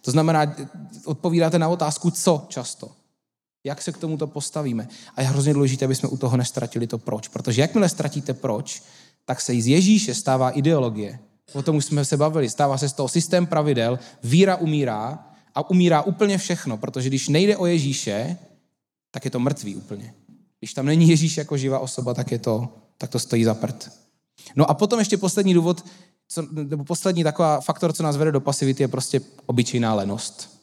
To 0.00 0.10
znamená, 0.10 0.54
odpovídáte 1.04 1.58
na 1.58 1.68
otázku, 1.68 2.10
co 2.10 2.44
často. 2.48 2.90
Jak 3.64 3.82
se 3.82 3.92
k 3.92 3.98
tomuto 3.98 4.26
postavíme? 4.26 4.88
A 5.16 5.22
je 5.22 5.28
hrozně 5.28 5.54
důležité, 5.54 5.84
aby 5.84 5.94
jsme 5.94 6.08
u 6.08 6.16
toho 6.16 6.36
nestratili 6.36 6.86
to 6.86 6.98
proč. 6.98 7.28
Protože 7.28 7.62
jakmile 7.62 7.88
ztratíte 7.88 8.34
proč, 8.34 8.82
tak 9.24 9.40
se 9.40 9.52
z 9.52 9.66
Ježíše 9.66 10.14
stává 10.14 10.50
ideologie. 10.50 11.18
O 11.52 11.62
tom 11.62 11.76
už 11.76 11.84
jsme 11.84 12.04
se 12.04 12.16
bavili. 12.16 12.50
Stává 12.50 12.78
se 12.78 12.88
z 12.88 12.92
toho 12.92 13.08
systém 13.08 13.46
pravidel, 13.46 13.98
víra 14.22 14.56
umírá 14.56 15.26
a 15.54 15.70
umírá 15.70 16.02
úplně 16.02 16.38
všechno, 16.38 16.76
protože 16.76 17.08
když 17.08 17.28
nejde 17.28 17.56
o 17.56 17.66
Ježíše, 17.66 18.36
tak 19.10 19.24
je 19.24 19.30
to 19.30 19.40
mrtvý 19.40 19.76
úplně. 19.76 20.14
Když 20.58 20.74
tam 20.74 20.86
není 20.86 21.08
Ježíš 21.08 21.36
jako 21.36 21.56
živá 21.56 21.78
osoba, 21.78 22.14
tak 22.14 22.32
je 22.32 22.38
to, 22.38 22.68
tak 22.98 23.10
to 23.10 23.18
stojí 23.18 23.44
za 23.44 23.54
prd. 23.54 23.90
No 24.56 24.70
a 24.70 24.74
potom 24.74 24.98
ještě 24.98 25.16
poslední 25.16 25.54
důvod, 25.54 25.84
co, 26.28 26.46
nebo 26.52 26.84
poslední 26.84 27.24
taková 27.24 27.60
faktor, 27.60 27.92
co 27.92 28.02
nás 28.02 28.16
vede 28.16 28.32
do 28.32 28.40
pasivity, 28.40 28.82
je 28.82 28.88
prostě 28.88 29.20
obyčejná 29.46 29.94
lenost. 29.94 30.61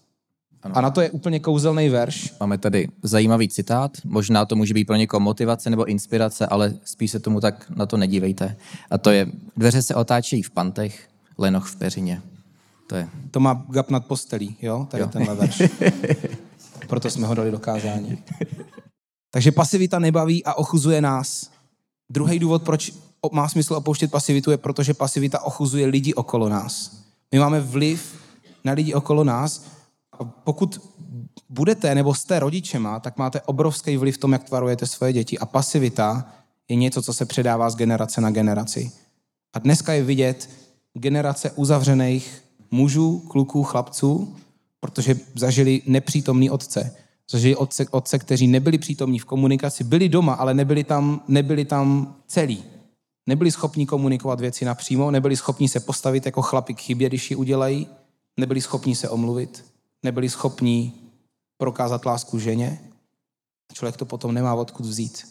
Ano. 0.63 0.78
A 0.78 0.82
na 0.82 0.89
to 0.89 1.01
je 1.01 1.10
úplně 1.10 1.39
kouzelný 1.39 1.89
verš. 1.89 2.34
Máme 2.39 2.58
tady 2.58 2.88
zajímavý 3.04 3.50
citát, 3.50 3.98
možná 4.04 4.46
to 4.46 4.56
může 4.56 4.74
být 4.74 4.86
pro 4.86 4.96
někoho 4.96 5.20
motivace 5.20 5.70
nebo 5.70 5.86
inspirace, 5.86 6.48
ale 6.48 6.74
spíš 6.84 7.12
se 7.12 7.20
tomu 7.20 7.39
tak 7.39 7.70
na 7.75 7.86
to 7.86 7.98
nedívejte. 7.98 8.56
A 8.92 8.98
to 8.98 9.10
je, 9.10 9.28
dveře 9.58 9.82
se 9.82 9.96
otáčejí 9.96 10.42
v 10.42 10.50
pantech, 10.50 11.10
lenoch 11.38 11.66
v 11.66 11.75
peřině. 11.75 12.22
To 12.88 12.96
je. 12.96 13.10
To 13.32 13.39
má 13.39 13.66
gap 13.70 13.89
nad 13.89 14.06
postelí, 14.06 14.56
jo? 14.62 14.88
Tady 14.92 15.01
jo. 15.04 15.10
tenhle 15.10 15.36
verš. 15.36 15.62
Proto 16.88 17.10
jsme 17.10 17.28
ho 17.28 17.36
dali 17.36 17.51
do 17.51 17.60
kázání. 17.60 18.18
Takže 19.32 19.51
pasivita 19.51 20.00
nebaví 20.00 20.46
a 20.46 20.54
ochuzuje 20.54 21.01
nás. 21.01 21.50
Druhý 22.10 22.39
důvod, 22.39 22.63
proč 22.63 22.92
má 23.32 23.50
smysl 23.50 23.74
opouštět 23.74 24.12
pasivitu, 24.12 24.51
je 24.51 24.58
proto, 24.58 24.84
že 24.84 24.94
pasivita 24.94 25.42
ochuzuje 25.42 25.86
lidi 25.86 26.13
okolo 26.13 26.50
nás. 26.50 26.92
My 27.32 27.39
máme 27.39 27.60
vliv 27.60 28.16
na 28.63 28.74
lidi 28.74 28.94
okolo 28.94 29.24
nás. 29.24 29.66
Pokud 30.26 30.82
budete 31.50 31.96
nebo 31.96 32.14
jste 32.14 32.40
rodičema, 32.40 33.00
tak 33.00 33.18
máte 33.18 33.42
obrovský 33.42 33.98
vliv 33.98 34.16
v 34.16 34.18
tom, 34.18 34.34
jak 34.34 34.44
tvarujete 34.44 34.88
svoje 34.88 35.14
děti. 35.14 35.40
A 35.40 35.46
pasivita 35.46 36.34
je 36.70 36.76
něco, 36.76 37.02
co 37.02 37.14
se 37.14 37.26
předává 37.26 37.70
z 37.70 37.76
generace 37.76 38.22
na 38.22 38.32
generaci. 38.32 38.92
A 39.54 39.60
dneska 39.60 39.94
je 39.94 40.04
vidět 40.04 40.50
generace 40.94 41.52
uzavřených 41.52 42.44
mužů, 42.72 43.20
kluků, 43.20 43.64
chlapců, 43.64 44.36
protože 44.80 45.16
zažili 45.36 45.82
nepřítomný 45.86 46.50
otce 46.50 46.96
zažili 47.32 47.56
otce, 47.56 47.86
otce, 47.92 48.20
kteří 48.20 48.48
nebyli 48.48 48.78
přítomní 48.78 49.20
v 49.20 49.26
komunikaci, 49.26 49.84
byli 49.84 50.10
doma, 50.10 50.34
ale 50.34 50.54
nebyli 50.54 50.84
tam, 50.84 51.22
nebyli 51.28 51.66
tam 51.66 52.16
celí. 52.28 52.64
Nebyli 53.28 53.52
schopni 53.52 53.86
komunikovat 53.86 54.40
věci 54.40 54.66
napřímo, 54.66 55.12
nebyli 55.12 55.38
schopni 55.38 55.70
se 55.70 55.80
postavit 55.80 56.26
jako 56.26 56.42
chlapi 56.42 56.74
k 56.74 56.80
chybě, 56.80 57.10
když 57.10 57.32
ji 57.32 57.36
udělají, 57.36 57.88
nebyli 58.38 58.62
schopni 58.62 58.96
se 58.96 59.10
omluvit, 59.10 59.66
nebyli 60.03 60.29
schopni 60.29 60.94
prokázat 61.58 62.06
lásku 62.06 62.39
ženě. 62.39 62.79
Člověk 63.74 63.98
to 63.98 64.06
potom 64.06 64.34
nemá 64.34 64.53
odkud 64.53 64.86
vzít. 64.86 65.27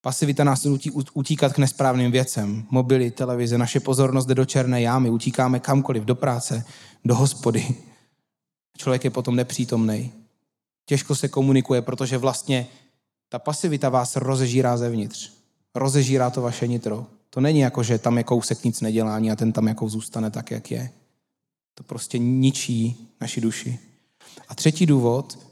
Pasivita 0.00 0.44
nás 0.44 0.64
nutí 0.64 0.90
utíkat 0.90 1.52
k 1.52 1.58
nesprávným 1.58 2.10
věcem. 2.10 2.66
Mobily, 2.70 3.10
televize, 3.10 3.58
naše 3.58 3.80
pozornost 3.80 4.26
jde 4.26 4.34
do 4.34 4.44
černé 4.44 4.82
jámy, 4.82 5.10
utíkáme 5.10 5.60
kamkoliv, 5.60 6.04
do 6.04 6.14
práce, 6.14 6.64
do 7.04 7.14
hospody. 7.14 7.74
Člověk 8.76 9.04
je 9.04 9.10
potom 9.10 9.36
nepřítomný 9.36 10.12
těžko 10.90 11.14
se 11.14 11.28
komunikuje, 11.28 11.82
protože 11.82 12.18
vlastně 12.18 12.66
ta 13.28 13.38
pasivita 13.38 13.88
vás 13.88 14.16
rozežírá 14.16 14.76
zevnitř. 14.76 15.30
Rozežírá 15.74 16.30
to 16.30 16.42
vaše 16.42 16.66
nitro. 16.66 17.06
To 17.30 17.40
není 17.40 17.60
jako, 17.60 17.82
že 17.82 17.98
tam 17.98 18.18
je 18.18 18.24
kousek 18.24 18.64
nic 18.64 18.80
nedělání 18.80 19.30
a 19.30 19.36
ten 19.36 19.52
tam 19.52 19.68
jako 19.68 19.88
zůstane 19.88 20.30
tak, 20.30 20.50
jak 20.50 20.70
je. 20.70 20.90
To 21.74 21.82
prostě 21.82 22.18
ničí 22.18 23.08
naši 23.20 23.40
duši. 23.40 23.78
A 24.48 24.54
třetí 24.54 24.86
důvod 24.86 25.50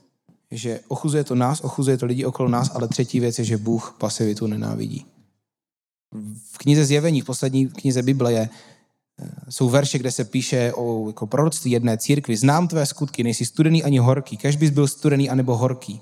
že 0.50 0.80
ochuzuje 0.88 1.24
to 1.24 1.34
nás, 1.34 1.60
ochuzuje 1.60 1.96
to 1.96 2.06
lidi 2.06 2.24
okolo 2.24 2.48
nás, 2.48 2.70
ale 2.74 2.88
třetí 2.88 3.20
věc 3.20 3.38
je, 3.38 3.44
že 3.44 3.56
Bůh 3.56 3.96
pasivitu 3.98 4.46
nenávidí. 4.46 5.06
V 6.52 6.58
knize 6.58 6.84
Zjevení, 6.84 7.20
v 7.20 7.24
poslední 7.24 7.68
knize 7.68 8.02
Bible 8.02 8.32
je 8.32 8.48
jsou 9.48 9.68
verše, 9.68 9.98
kde 9.98 10.12
se 10.12 10.24
píše 10.24 10.72
o 10.72 11.06
jako 11.06 11.26
proroctví 11.26 11.70
jedné 11.70 11.98
církvy. 11.98 12.36
Znám 12.36 12.68
tvé 12.68 12.86
skutky, 12.86 13.24
nejsi 13.24 13.46
studený 13.46 13.84
ani 13.84 13.98
horký. 13.98 14.36
Kež 14.36 14.56
bys 14.56 14.70
byl 14.70 14.88
studený 14.88 15.30
anebo 15.30 15.56
horký. 15.56 16.00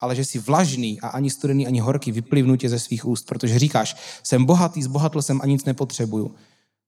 Ale 0.00 0.16
že 0.16 0.24
jsi 0.24 0.38
vlažný 0.38 1.00
a 1.00 1.08
ani 1.08 1.30
studený, 1.30 1.66
ani 1.66 1.80
horký, 1.80 2.12
vyplivnu 2.12 2.56
tě 2.56 2.68
ze 2.68 2.78
svých 2.78 3.06
úst, 3.06 3.26
protože 3.26 3.58
říkáš, 3.58 3.96
jsem 4.22 4.44
bohatý, 4.44 4.82
zbohatl 4.82 5.22
jsem 5.22 5.40
a 5.42 5.46
nic 5.46 5.64
nepotřebuju. 5.64 6.34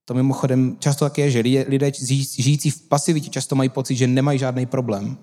To 0.04 0.14
mimochodem 0.14 0.76
často 0.78 1.04
tak 1.04 1.18
je, 1.18 1.30
že 1.30 1.40
lidé, 1.68 1.92
žijící 2.38 2.70
v 2.70 2.80
pasivitě 2.80 3.30
často 3.30 3.54
mají 3.54 3.68
pocit, 3.68 3.96
že 3.96 4.06
nemají 4.06 4.38
žádný 4.38 4.66
problém, 4.66 5.18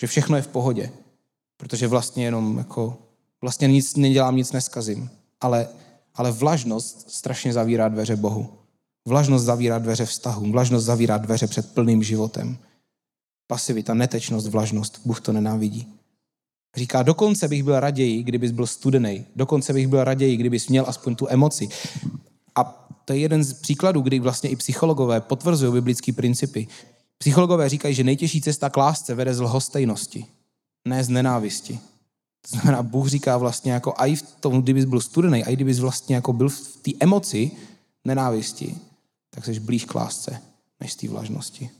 že 0.00 0.06
všechno 0.06 0.36
je 0.36 0.42
v 0.42 0.48
pohodě, 0.48 0.90
protože 1.56 1.88
vlastně 1.88 2.24
jenom 2.24 2.58
jako, 2.58 2.98
vlastně 3.42 3.68
nic 3.68 3.96
nedělám, 3.96 4.36
nic 4.36 4.52
neskazím. 4.52 5.10
Ale, 5.40 5.68
ale 6.14 6.32
vlažnost 6.32 7.10
strašně 7.10 7.52
zavírá 7.52 7.88
dveře 7.88 8.16
Bohu. 8.16 8.48
Vlažnost 9.08 9.44
zavírá 9.44 9.78
dveře 9.78 10.06
vztahům, 10.06 10.52
vlažnost 10.52 10.86
zavírá 10.86 11.18
dveře 11.18 11.46
před 11.46 11.74
plným 11.74 12.02
životem. 12.02 12.58
Pasivita, 13.46 13.94
netečnost, 13.94 14.46
vlažnost, 14.46 15.00
Bůh 15.04 15.20
to 15.20 15.32
nenávidí. 15.32 15.86
Říká, 16.76 17.02
dokonce 17.02 17.48
bych 17.48 17.62
byl 17.62 17.80
raději, 17.80 18.22
kdybys 18.22 18.50
byl 18.50 18.66
studený. 18.66 19.24
Dokonce 19.36 19.72
bych 19.72 19.88
byl 19.88 20.04
raději, 20.04 20.36
kdybys 20.36 20.68
měl 20.68 20.84
aspoň 20.88 21.14
tu 21.14 21.26
emoci. 21.28 21.68
A 23.10 23.12
to 23.12 23.14
je 23.14 23.20
jeden 23.20 23.44
z 23.44 23.52
příkladů, 23.52 24.00
kdy 24.00 24.18
vlastně 24.18 24.50
i 24.50 24.56
psychologové 24.56 25.20
potvrzují 25.20 25.72
biblické 25.72 26.12
principy. 26.12 26.68
Psychologové 27.18 27.68
říkají, 27.68 27.94
že 27.94 28.04
nejtěžší 28.04 28.40
cesta 28.40 28.70
k 28.70 28.76
lásce 28.76 29.14
vede 29.14 29.34
z 29.34 29.40
lhostejnosti, 29.40 30.26
ne 30.84 31.04
z 31.04 31.08
nenávisti. 31.08 31.80
To 32.42 32.48
znamená, 32.48 32.82
Bůh 32.82 33.08
říká 33.08 33.36
vlastně 33.36 33.72
jako, 33.72 33.94
i 33.98 34.16
v 34.16 34.22
tom, 34.22 34.62
kdybys 34.62 34.84
byl 34.84 35.00
studený, 35.00 35.42
i 35.46 35.52
kdybys 35.52 35.78
vlastně 35.78 36.14
jako 36.14 36.32
byl 36.32 36.48
v 36.48 36.76
té 36.82 36.90
emoci 37.00 37.50
nenávisti, 38.04 38.76
tak 39.30 39.44
jsi 39.44 39.60
blíž 39.60 39.84
k 39.84 39.94
lásce, 39.94 40.42
než 40.80 40.92
z 40.92 40.96
té 40.96 41.08
vlažnosti. 41.08 41.70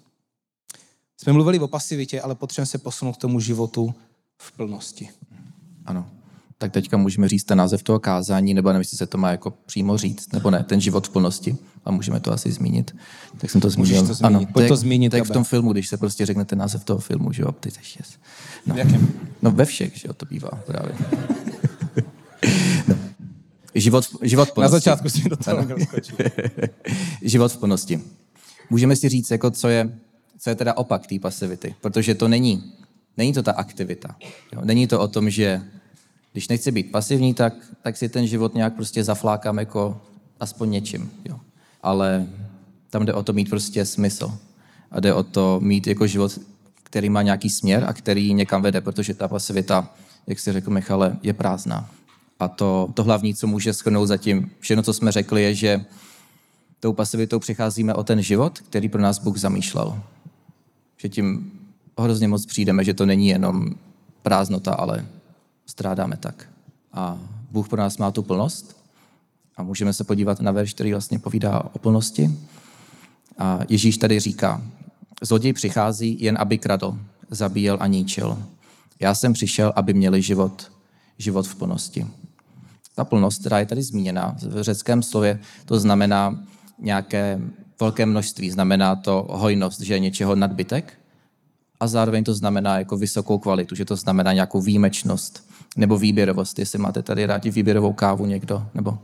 Jsme 1.16 1.32
mluvili 1.32 1.58
o 1.58 1.68
pasivitě, 1.68 2.20
ale 2.20 2.34
potřebujeme 2.34 2.66
se 2.66 2.78
posunout 2.78 3.12
k 3.12 3.20
tomu 3.20 3.40
životu 3.40 3.94
v 4.38 4.52
plnosti. 4.52 5.10
Ano. 5.86 6.10
Tak 6.60 6.72
teďka 6.72 6.96
můžeme 6.96 7.28
říct 7.28 7.44
ten 7.44 7.58
název 7.58 7.82
toho 7.82 7.98
kázání, 7.98 8.54
nebo 8.54 8.68
nevím, 8.68 8.80
jestli 8.80 8.96
se 8.96 9.06
to 9.06 9.18
má 9.18 9.30
jako 9.30 9.50
přímo 9.66 9.98
říct, 9.98 10.32
nebo 10.32 10.50
ne, 10.50 10.64
ten 10.64 10.80
život 10.80 11.06
v 11.06 11.10
plnosti. 11.10 11.56
A 11.84 11.90
můžeme 11.90 12.20
to 12.20 12.32
asi 12.32 12.52
zmínit. 12.52 12.96
Tak 13.38 13.50
jsem 13.50 13.60
to 13.60 13.70
zmínil. 13.70 14.06
To 14.06 14.14
zmínit. 14.14 14.36
Ano, 14.36 14.46
Pojď 14.52 14.68
to 14.68 14.76
zmínit. 14.76 15.10
Tak 15.10 15.24
v 15.24 15.30
tom 15.30 15.44
filmu, 15.44 15.72
když 15.72 15.88
se 15.88 15.96
prostě 15.96 16.26
řekne 16.26 16.44
ten 16.44 16.58
název 16.58 16.84
toho 16.84 16.98
filmu, 16.98 17.32
že 17.32 17.42
jo, 17.42 17.52
ty 17.52 17.68
yes. 17.98 18.18
no. 18.66 18.74
V 18.74 18.78
jakém? 18.78 19.08
No 19.42 19.50
ve 19.50 19.64
všech, 19.64 19.96
že 19.96 20.08
jo, 20.08 20.12
to 20.12 20.26
bývá 20.26 20.50
právě. 20.66 20.92
no. 22.88 22.94
Život, 23.74 24.04
život 24.22 24.48
v 24.48 24.52
plnosti. 24.52 24.72
Na 24.72 24.78
začátku 24.78 25.08
si 25.08 25.28
do 25.28 25.36
toho 25.36 25.66
Život 27.22 27.52
v 27.52 27.56
plnosti. 27.56 28.00
Můžeme 28.70 28.96
si 28.96 29.08
říct, 29.08 29.30
jako 29.30 29.50
co 29.50 29.68
je, 29.68 29.98
co 30.38 30.50
je 30.50 30.56
teda 30.56 30.76
opak 30.76 31.06
té 31.06 31.18
pasivity, 31.18 31.74
protože 31.80 32.14
to 32.14 32.28
není, 32.28 32.72
není 33.16 33.32
to 33.32 33.42
ta 33.42 33.52
aktivita. 33.52 34.16
Jo? 34.52 34.60
Není 34.64 34.86
to 34.86 35.00
o 35.00 35.08
tom, 35.08 35.30
že 35.30 35.62
když 36.32 36.48
nechci 36.48 36.72
být 36.72 36.90
pasivní, 36.90 37.34
tak, 37.34 37.54
tak 37.82 37.96
si 37.96 38.08
ten 38.08 38.26
život 38.26 38.54
nějak 38.54 38.74
prostě 38.74 39.04
zaflákám 39.04 39.58
jako 39.58 40.00
aspoň 40.40 40.70
něčím. 40.70 41.10
Jo? 41.24 41.40
Ale 41.82 42.26
tam 42.90 43.06
jde 43.06 43.14
o 43.14 43.22
to 43.22 43.32
mít 43.32 43.50
prostě 43.50 43.84
smysl. 43.84 44.38
A 44.90 45.00
jde 45.00 45.14
o 45.14 45.22
to 45.22 45.60
mít 45.60 45.86
jako 45.86 46.06
život, 46.06 46.38
který 46.82 47.10
má 47.10 47.22
nějaký 47.22 47.50
směr 47.50 47.84
a 47.88 47.92
který 47.92 48.34
někam 48.34 48.62
vede, 48.62 48.80
protože 48.80 49.14
ta 49.14 49.28
pasivita, 49.28 49.94
jak 50.26 50.38
si 50.38 50.52
řekl 50.52 50.70
Michale, 50.70 51.16
je 51.22 51.32
prázdná. 51.32 51.90
A 52.38 52.48
to, 52.48 52.90
to 52.94 53.04
hlavní, 53.04 53.34
co 53.34 53.46
může 53.46 53.72
schrnout 53.72 54.08
zatím 54.08 54.50
všechno, 54.60 54.82
co 54.82 54.92
jsme 54.92 55.12
řekli, 55.12 55.42
je, 55.42 55.54
že 55.54 55.84
tou 56.80 56.92
pasivitou 56.92 57.38
přicházíme 57.38 57.94
o 57.94 58.04
ten 58.04 58.22
život, 58.22 58.58
který 58.58 58.88
pro 58.88 59.02
nás 59.02 59.18
Bůh 59.18 59.36
zamýšlel. 59.36 60.02
Že 60.96 61.08
tím 61.08 61.52
hrozně 61.98 62.28
moc 62.28 62.46
přijdeme, 62.46 62.84
že 62.84 62.94
to 62.94 63.06
není 63.06 63.28
jenom 63.28 63.70
prázdnota, 64.22 64.72
ale 64.74 65.06
strádáme 65.70 66.16
tak. 66.16 66.48
A 66.92 67.18
Bůh 67.50 67.68
pro 67.68 67.78
nás 67.78 67.98
má 67.98 68.10
tu 68.10 68.22
plnost 68.22 68.76
a 69.56 69.62
můžeme 69.62 69.92
se 69.92 70.04
podívat 70.04 70.40
na 70.40 70.52
verš, 70.52 70.74
který 70.74 70.92
vlastně 70.92 71.18
povídá 71.18 71.62
o 71.72 71.78
plnosti. 71.78 72.38
A 73.38 73.58
Ježíš 73.68 73.98
tady 73.98 74.20
říká, 74.20 74.62
zloděj 75.22 75.52
přichází 75.52 76.16
jen, 76.20 76.36
aby 76.40 76.58
kradl, 76.58 76.98
zabíjel 77.30 77.76
a 77.80 77.86
ničil. 77.86 78.42
Já 79.00 79.14
jsem 79.14 79.32
přišel, 79.32 79.72
aby 79.76 79.94
měli 79.94 80.22
život, 80.22 80.72
život 81.18 81.46
v 81.46 81.54
plnosti. 81.54 82.06
ta 82.94 83.04
plnost, 83.04 83.40
která 83.40 83.58
je 83.58 83.66
tady 83.66 83.82
zmíněna 83.82 84.36
v 84.42 84.62
řeckém 84.62 85.02
slově, 85.02 85.40
to 85.64 85.80
znamená 85.80 86.44
nějaké 86.78 87.40
velké 87.80 88.06
množství, 88.06 88.50
znamená 88.50 88.96
to 88.96 89.26
hojnost, 89.30 89.80
že 89.80 89.94
je 89.94 89.98
něčeho 89.98 90.34
nadbytek 90.34 90.98
a 91.80 91.86
zároveň 91.86 92.24
to 92.24 92.34
znamená 92.34 92.78
jako 92.78 92.96
vysokou 92.96 93.38
kvalitu, 93.38 93.74
že 93.74 93.84
to 93.84 93.96
znamená 93.96 94.32
nějakou 94.32 94.60
výjimečnost 94.60 95.49
nebo 95.76 95.98
výběrovost, 95.98 96.58
jestli 96.58 96.78
máte 96.78 97.02
tady 97.02 97.26
rádi 97.26 97.50
výběrovou 97.50 97.92
kávu 97.92 98.26
někdo, 98.26 98.66
nebo... 98.74 98.98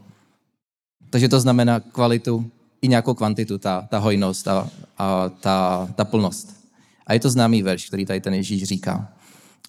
Takže 1.11 1.29
to 1.29 1.41
znamená 1.41 1.81
kvalitu 1.81 2.51
i 2.83 2.89
nějakou 2.89 3.15
kvantitu, 3.15 3.59
ta, 3.59 3.87
ta 3.91 3.99
hojnost 3.99 4.49
a, 4.49 4.71
a 4.99 5.29
ta, 5.29 5.89
ta 5.95 6.05
plnost. 6.05 6.57
A 7.07 7.13
je 7.13 7.21
to 7.21 7.31
známý 7.31 7.63
verš, 7.63 7.87
který 7.87 8.07
tady 8.07 8.21
ten 8.21 8.35
Ježíš 8.35 8.65
říká. 8.65 9.09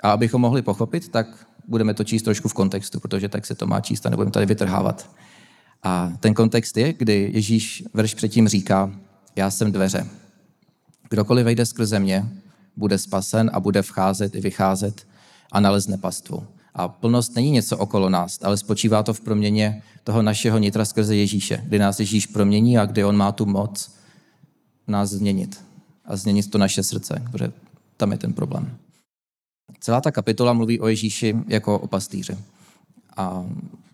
A 0.03 0.11
abychom 0.11 0.41
mohli 0.41 0.61
pochopit, 0.61 1.09
tak 1.09 1.47
budeme 1.67 1.93
to 1.93 2.03
číst 2.03 2.23
trošku 2.23 2.47
v 2.47 2.53
kontextu, 2.53 2.99
protože 2.99 3.29
tak 3.29 3.45
se 3.45 3.55
to 3.55 3.67
má 3.67 3.81
číst 3.81 4.05
a 4.05 4.09
nebudeme 4.09 4.31
tady 4.31 4.45
vytrhávat. 4.45 5.09
A 5.83 6.13
ten 6.19 6.33
kontext 6.33 6.77
je, 6.77 6.93
kdy 6.93 7.31
Ježíš 7.33 7.83
verš 7.93 8.13
předtím 8.13 8.47
říká, 8.47 8.91
já 9.35 9.51
jsem 9.51 9.71
dveře. 9.71 10.07
Kdokoliv 11.09 11.45
vejde 11.45 11.65
skrze 11.65 11.99
mě, 11.99 12.29
bude 12.77 12.97
spasen 12.97 13.51
a 13.53 13.59
bude 13.59 13.81
vcházet 13.81 14.35
i 14.35 14.41
vycházet 14.41 15.07
a 15.51 15.59
nalezne 15.59 15.97
pastvu. 15.97 16.47
A 16.77 16.88
plnost 16.88 17.36
není 17.36 17.51
něco 17.51 17.77
okolo 17.77 18.10
nás, 18.10 18.39
ale 18.41 18.57
spočívá 18.57 19.03
to 19.03 19.13
v 19.13 19.22
proměně 19.22 19.84
toho 20.03 20.22
našeho 20.22 20.57
nitra 20.57 20.86
skrze 20.86 21.15
Ježíše, 21.15 21.63
kdy 21.63 21.79
nás 21.79 22.00
Ježíš 22.00 22.25
promění 22.25 22.77
a 22.77 22.86
kdy 22.86 23.03
on 23.03 23.17
má 23.17 23.31
tu 23.31 23.46
moc 23.46 23.91
nás 24.88 25.10
změnit 25.10 25.62
a 26.05 26.15
změnit 26.15 26.51
to 26.51 26.57
naše 26.57 26.84
srdce, 26.84 27.24
protože 27.31 27.51
tam 27.98 28.12
je 28.12 28.17
ten 28.17 28.34
problém. 28.34 28.77
Celá 29.79 30.01
ta 30.01 30.12
kapitola 30.12 30.53
mluví 30.53 30.79
o 30.79 30.88
Ježíši 30.88 31.36
jako 31.48 31.79
o 31.79 31.88
pastýři. 31.88 32.38
A 33.17 33.46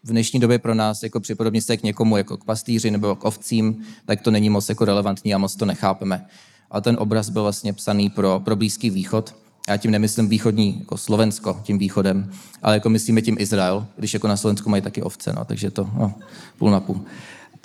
v 0.03 0.09
dnešní 0.09 0.39
době 0.39 0.59
pro 0.59 0.75
nás 0.75 1.03
jako 1.03 1.19
připodobně 1.19 1.61
se 1.61 1.77
k 1.77 1.83
někomu 1.83 2.17
jako 2.17 2.37
k 2.37 2.43
pastýři 2.43 2.91
nebo 2.91 3.15
k 3.15 3.25
ovcím, 3.25 3.85
tak 4.05 4.21
to 4.21 4.31
není 4.31 4.49
moc 4.49 4.69
jako 4.69 4.85
relevantní 4.85 5.33
a 5.33 5.37
moc 5.37 5.55
to 5.55 5.65
nechápeme. 5.65 6.25
A 6.71 6.81
ten 6.81 6.97
obraz 6.99 7.29
byl 7.29 7.41
vlastně 7.41 7.73
psaný 7.73 8.09
pro, 8.09 8.39
pro 8.39 8.55
Blízký 8.55 8.89
východ. 8.89 9.42
Já 9.69 9.77
tím 9.77 9.91
nemyslím 9.91 10.29
východní, 10.29 10.79
jako 10.79 10.97
Slovensko, 10.97 11.61
tím 11.63 11.77
východem, 11.77 12.31
ale 12.61 12.73
jako 12.73 12.89
myslíme 12.89 13.21
tím 13.21 13.35
Izrael, 13.39 13.87
když 13.95 14.13
jako 14.13 14.27
na 14.27 14.37
Slovensku 14.37 14.69
mají 14.69 14.81
taky 14.81 15.01
ovce, 15.01 15.33
no, 15.33 15.45
takže 15.45 15.71
to 15.71 15.89
no, 15.97 16.13
půl 16.57 16.71
na 16.71 16.79
půl. 16.79 17.01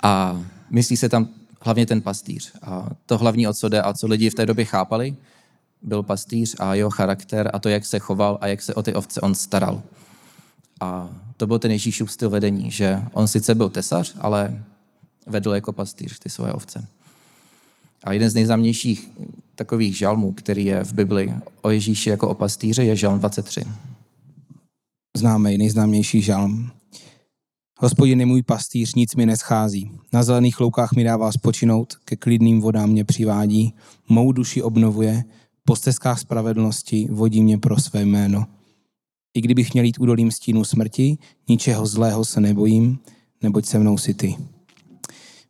A 0.03 0.43
myslí 0.69 0.97
se 0.97 1.09
tam 1.09 1.27
hlavně 1.61 1.85
ten 1.85 2.01
pastýř. 2.01 2.51
A 2.61 2.89
to 3.05 3.17
hlavní, 3.17 3.47
o 3.47 3.53
co 3.53 3.69
jde 3.69 3.81
a 3.81 3.93
co 3.93 4.07
lidi 4.07 4.29
v 4.29 4.35
té 4.35 4.45
době 4.45 4.65
chápali, 4.65 5.15
byl 5.81 6.03
pastýř 6.03 6.55
a 6.59 6.75
jeho 6.75 6.89
charakter 6.89 7.49
a 7.53 7.59
to, 7.59 7.69
jak 7.69 7.85
se 7.85 7.99
choval 7.99 8.37
a 8.41 8.47
jak 8.47 8.61
se 8.61 8.73
o 8.73 8.83
ty 8.83 8.93
ovce 8.93 9.21
on 9.21 9.35
staral. 9.35 9.81
A 10.81 11.09
to 11.37 11.47
byl 11.47 11.59
ten 11.59 11.71
Ježíšův 11.71 12.11
styl 12.11 12.29
vedení, 12.29 12.71
že 12.71 13.01
on 13.13 13.27
sice 13.27 13.55
byl 13.55 13.69
tesař, 13.69 14.15
ale 14.19 14.63
vedl 15.27 15.51
jako 15.51 15.73
pastýř 15.73 16.19
ty 16.19 16.29
svoje 16.29 16.53
ovce. 16.53 16.87
A 18.03 18.13
jeden 18.13 18.29
z 18.29 18.33
nejznámějších 18.33 19.09
takových 19.59 19.97
žalmů, 19.97 20.31
který 20.31 20.65
je 20.65 20.83
v 20.83 20.93
Bibli 20.93 21.33
o 21.61 21.69
Ježíši 21.69 22.09
jako 22.09 22.29
o 22.29 22.33
pastýře, 22.33 22.83
je 22.83 22.95
žalm 22.95 23.19
23. 23.19 23.61
Známe 25.17 25.57
nejznámější 25.57 26.21
žalm. 26.21 26.71
Hospodin 27.79 28.19
je 28.19 28.25
můj 28.25 28.43
pastýř, 28.43 28.95
nic 28.95 29.15
mi 29.15 29.25
neschází. 29.25 29.91
Na 30.13 30.23
zelených 30.23 30.59
loukách 30.59 30.93
mi 30.93 31.03
dává 31.03 31.31
spočinout, 31.31 31.95
ke 32.05 32.15
klidným 32.15 32.61
vodám 32.61 32.89
mě 32.89 33.03
přivádí, 33.03 33.73
mou 34.09 34.31
duši 34.31 34.61
obnovuje, 34.61 35.23
po 35.65 35.75
stezkách 35.75 36.19
spravedlnosti 36.19 37.07
vodí 37.11 37.43
mě 37.43 37.57
pro 37.57 37.79
své 37.79 38.05
jméno. 38.05 38.45
I 39.33 39.41
kdybych 39.41 39.73
měl 39.73 39.85
jít 39.85 39.99
údolím 39.99 40.31
stínu 40.31 40.63
smrti, 40.63 41.17
ničeho 41.49 41.85
zlého 41.85 42.25
se 42.25 42.41
nebojím, 42.41 42.99
neboť 43.43 43.65
se 43.65 43.79
mnou 43.79 43.97
si 43.97 44.13
ty. 44.13 44.35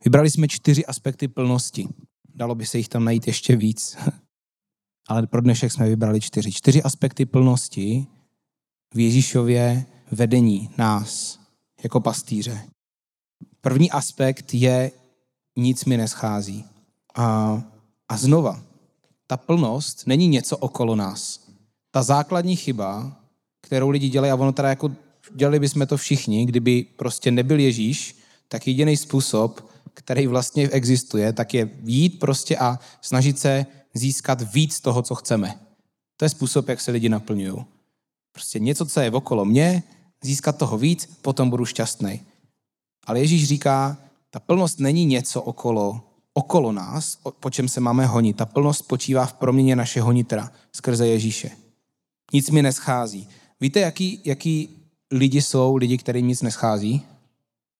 Vybrali 0.05 0.29
jsme 0.29 0.47
čtyři 0.47 0.85
aspekty 0.85 1.27
plnosti. 1.27 1.87
Dalo 2.39 2.55
by 2.55 2.65
se 2.65 2.77
jich 2.77 2.87
tam 2.87 3.03
najít 3.03 3.27
ještě 3.27 3.55
víc, 3.55 3.97
ale 5.07 5.27
pro 5.27 5.41
dnešek 5.41 5.71
jsme 5.71 5.89
vybrali 5.89 6.21
čtyři. 6.21 6.51
Čtyři 6.51 6.83
aspekty 6.83 7.25
plnosti 7.25 8.07
v 8.93 8.99
Ježíšově 8.99 9.85
vedení 10.11 10.69
nás 10.77 11.39
jako 11.83 11.99
pastýře. 11.99 12.61
První 13.61 13.91
aspekt 13.91 14.53
je 14.53 14.91
nic 15.57 15.85
mi 15.85 15.97
neschází. 15.97 16.65
A, 17.15 17.61
a 18.09 18.17
znova, 18.17 18.61
ta 19.27 19.37
plnost 19.37 20.07
není 20.07 20.27
něco 20.27 20.57
okolo 20.57 20.95
nás. 20.95 21.47
Ta 21.91 22.03
základní 22.03 22.55
chyba, 22.55 23.19
kterou 23.61 23.89
lidi 23.89 24.09
dělají, 24.09 24.31
a 24.31 24.35
ono 24.35 24.51
teda 24.51 24.69
jako 24.69 24.91
dělali 25.35 25.59
bychom 25.59 25.87
to 25.87 25.97
všichni, 25.97 26.45
kdyby 26.45 26.83
prostě 26.83 27.31
nebyl 27.31 27.59
Ježíš, 27.59 28.15
tak 28.47 28.67
jediný 28.67 28.97
způsob, 28.97 29.69
který 29.99 30.27
vlastně 30.27 30.69
existuje, 30.69 31.33
tak 31.33 31.53
je 31.53 31.69
jít 31.83 32.19
prostě 32.19 32.57
a 32.57 32.79
snažit 33.01 33.39
se 33.39 33.65
získat 33.93 34.53
víc 34.53 34.79
toho, 34.79 35.01
co 35.01 35.15
chceme. 35.15 35.59
To 36.17 36.25
je 36.25 36.29
způsob, 36.29 36.69
jak 36.69 36.81
se 36.81 36.91
lidi 36.91 37.09
naplňují. 37.09 37.65
Prostě 38.31 38.59
něco, 38.59 38.85
co 38.85 38.99
je 38.99 39.11
okolo 39.11 39.45
mě, 39.45 39.83
získat 40.23 40.57
toho 40.57 40.77
víc, 40.77 41.09
potom 41.21 41.49
budu 41.49 41.65
šťastný. 41.65 42.21
Ale 43.05 43.19
Ježíš 43.19 43.47
říká, 43.47 43.97
ta 44.29 44.39
plnost 44.39 44.79
není 44.79 45.05
něco 45.05 45.41
okolo, 45.41 46.01
okolo 46.33 46.71
nás, 46.71 47.17
po 47.39 47.49
čem 47.49 47.69
se 47.69 47.79
máme 47.79 48.05
honit. 48.05 48.37
Ta 48.37 48.45
plnost 48.45 48.79
spočívá 48.79 49.25
v 49.25 49.33
proměně 49.33 49.75
našeho 49.75 50.11
nitra 50.11 50.51
skrze 50.75 51.07
Ježíše. 51.07 51.51
Nic 52.33 52.49
mi 52.49 52.61
neschází. 52.61 53.27
Víte, 53.61 53.79
jaký, 53.79 54.21
jaký 54.25 54.69
lidi 55.11 55.41
jsou 55.41 55.75
lidi, 55.75 55.97
kterým 55.97 56.27
nic 56.27 56.41
neschází? 56.41 57.05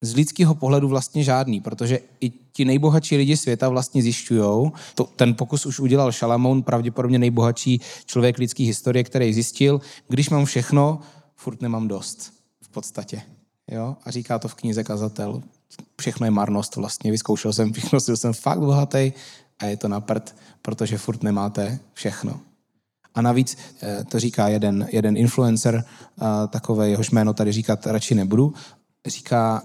Z 0.02 0.14
lidského 0.14 0.54
pohledu 0.54 0.88
vlastně 0.88 1.24
žádný, 1.24 1.60
protože 1.60 1.98
i 2.20 2.30
ti 2.52 2.64
nejbohatší 2.64 3.16
lidi 3.16 3.36
světa 3.36 3.68
vlastně 3.68 4.02
zjišťují, 4.02 4.70
ten 5.16 5.34
pokus 5.34 5.66
už 5.66 5.80
udělal 5.80 6.12
Šalamoun, 6.12 6.62
pravděpodobně 6.62 7.18
nejbohatší 7.18 7.80
člověk 8.06 8.38
lidské 8.38 8.64
historie, 8.64 9.04
který 9.04 9.34
zjistil, 9.34 9.80
když 10.08 10.30
mám 10.30 10.44
všechno, 10.44 11.00
furt 11.36 11.62
nemám 11.62 11.88
dost 11.88 12.32
v 12.62 12.68
podstatě. 12.68 13.22
Jo? 13.70 13.96
A 14.04 14.10
říká 14.10 14.38
to 14.38 14.48
v 14.48 14.54
knize 14.54 14.84
Kazatel. 14.84 15.42
Všechno 16.00 16.26
je 16.26 16.30
marnost 16.30 16.76
vlastně, 16.76 17.10
vyzkoušel 17.10 17.52
jsem 17.52 17.72
všechno, 17.72 18.00
jsem 18.00 18.32
fakt 18.32 18.60
bohatý 18.60 19.12
a 19.58 19.66
je 19.66 19.76
to 19.76 19.88
na 19.88 20.00
prd, 20.00 20.34
protože 20.62 20.98
furt 20.98 21.22
nemáte 21.22 21.78
všechno. 21.92 22.40
A 23.14 23.22
navíc 23.22 23.58
eh, 23.82 24.04
to 24.04 24.20
říká 24.20 24.48
jeden, 24.48 24.88
jeden 24.92 25.16
influencer, 25.16 25.84
takové 26.48 26.88
jehož 26.88 27.10
jméno 27.10 27.34
tady 27.34 27.52
říkat 27.52 27.86
radši 27.86 28.14
nebudu, 28.14 28.54
říká, 29.06 29.62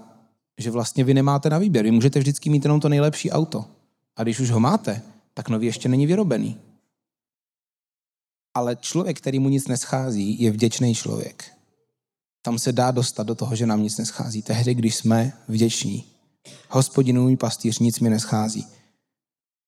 že 0.58 0.70
vlastně 0.70 1.04
vy 1.04 1.14
nemáte 1.14 1.50
na 1.50 1.58
výběr. 1.58 1.84
Vy 1.84 1.90
můžete 1.90 2.18
vždycky 2.18 2.50
mít 2.50 2.64
jenom 2.64 2.80
to 2.80 2.88
nejlepší 2.88 3.30
auto. 3.30 3.64
A 4.16 4.22
když 4.22 4.40
už 4.40 4.50
ho 4.50 4.60
máte, 4.60 5.02
tak 5.34 5.48
nový 5.48 5.66
ještě 5.66 5.88
není 5.88 6.06
vyrobený. 6.06 6.58
Ale 8.54 8.76
člověk, 8.76 9.18
který 9.18 9.38
mu 9.38 9.48
nic 9.48 9.68
neschází, 9.68 10.42
je 10.42 10.50
vděčný 10.50 10.94
člověk. 10.94 11.44
Tam 12.42 12.58
se 12.58 12.72
dá 12.72 12.90
dostat 12.90 13.26
do 13.26 13.34
toho, 13.34 13.56
že 13.56 13.66
nám 13.66 13.82
nic 13.82 13.98
neschází. 13.98 14.42
Tehdy, 14.42 14.74
když 14.74 14.96
jsme 14.96 15.32
vděční. 15.48 16.04
Hospodinu 16.68 17.22
můj 17.22 17.36
pastýř, 17.36 17.78
nic 17.78 18.00
mi 18.00 18.10
neschází. 18.10 18.66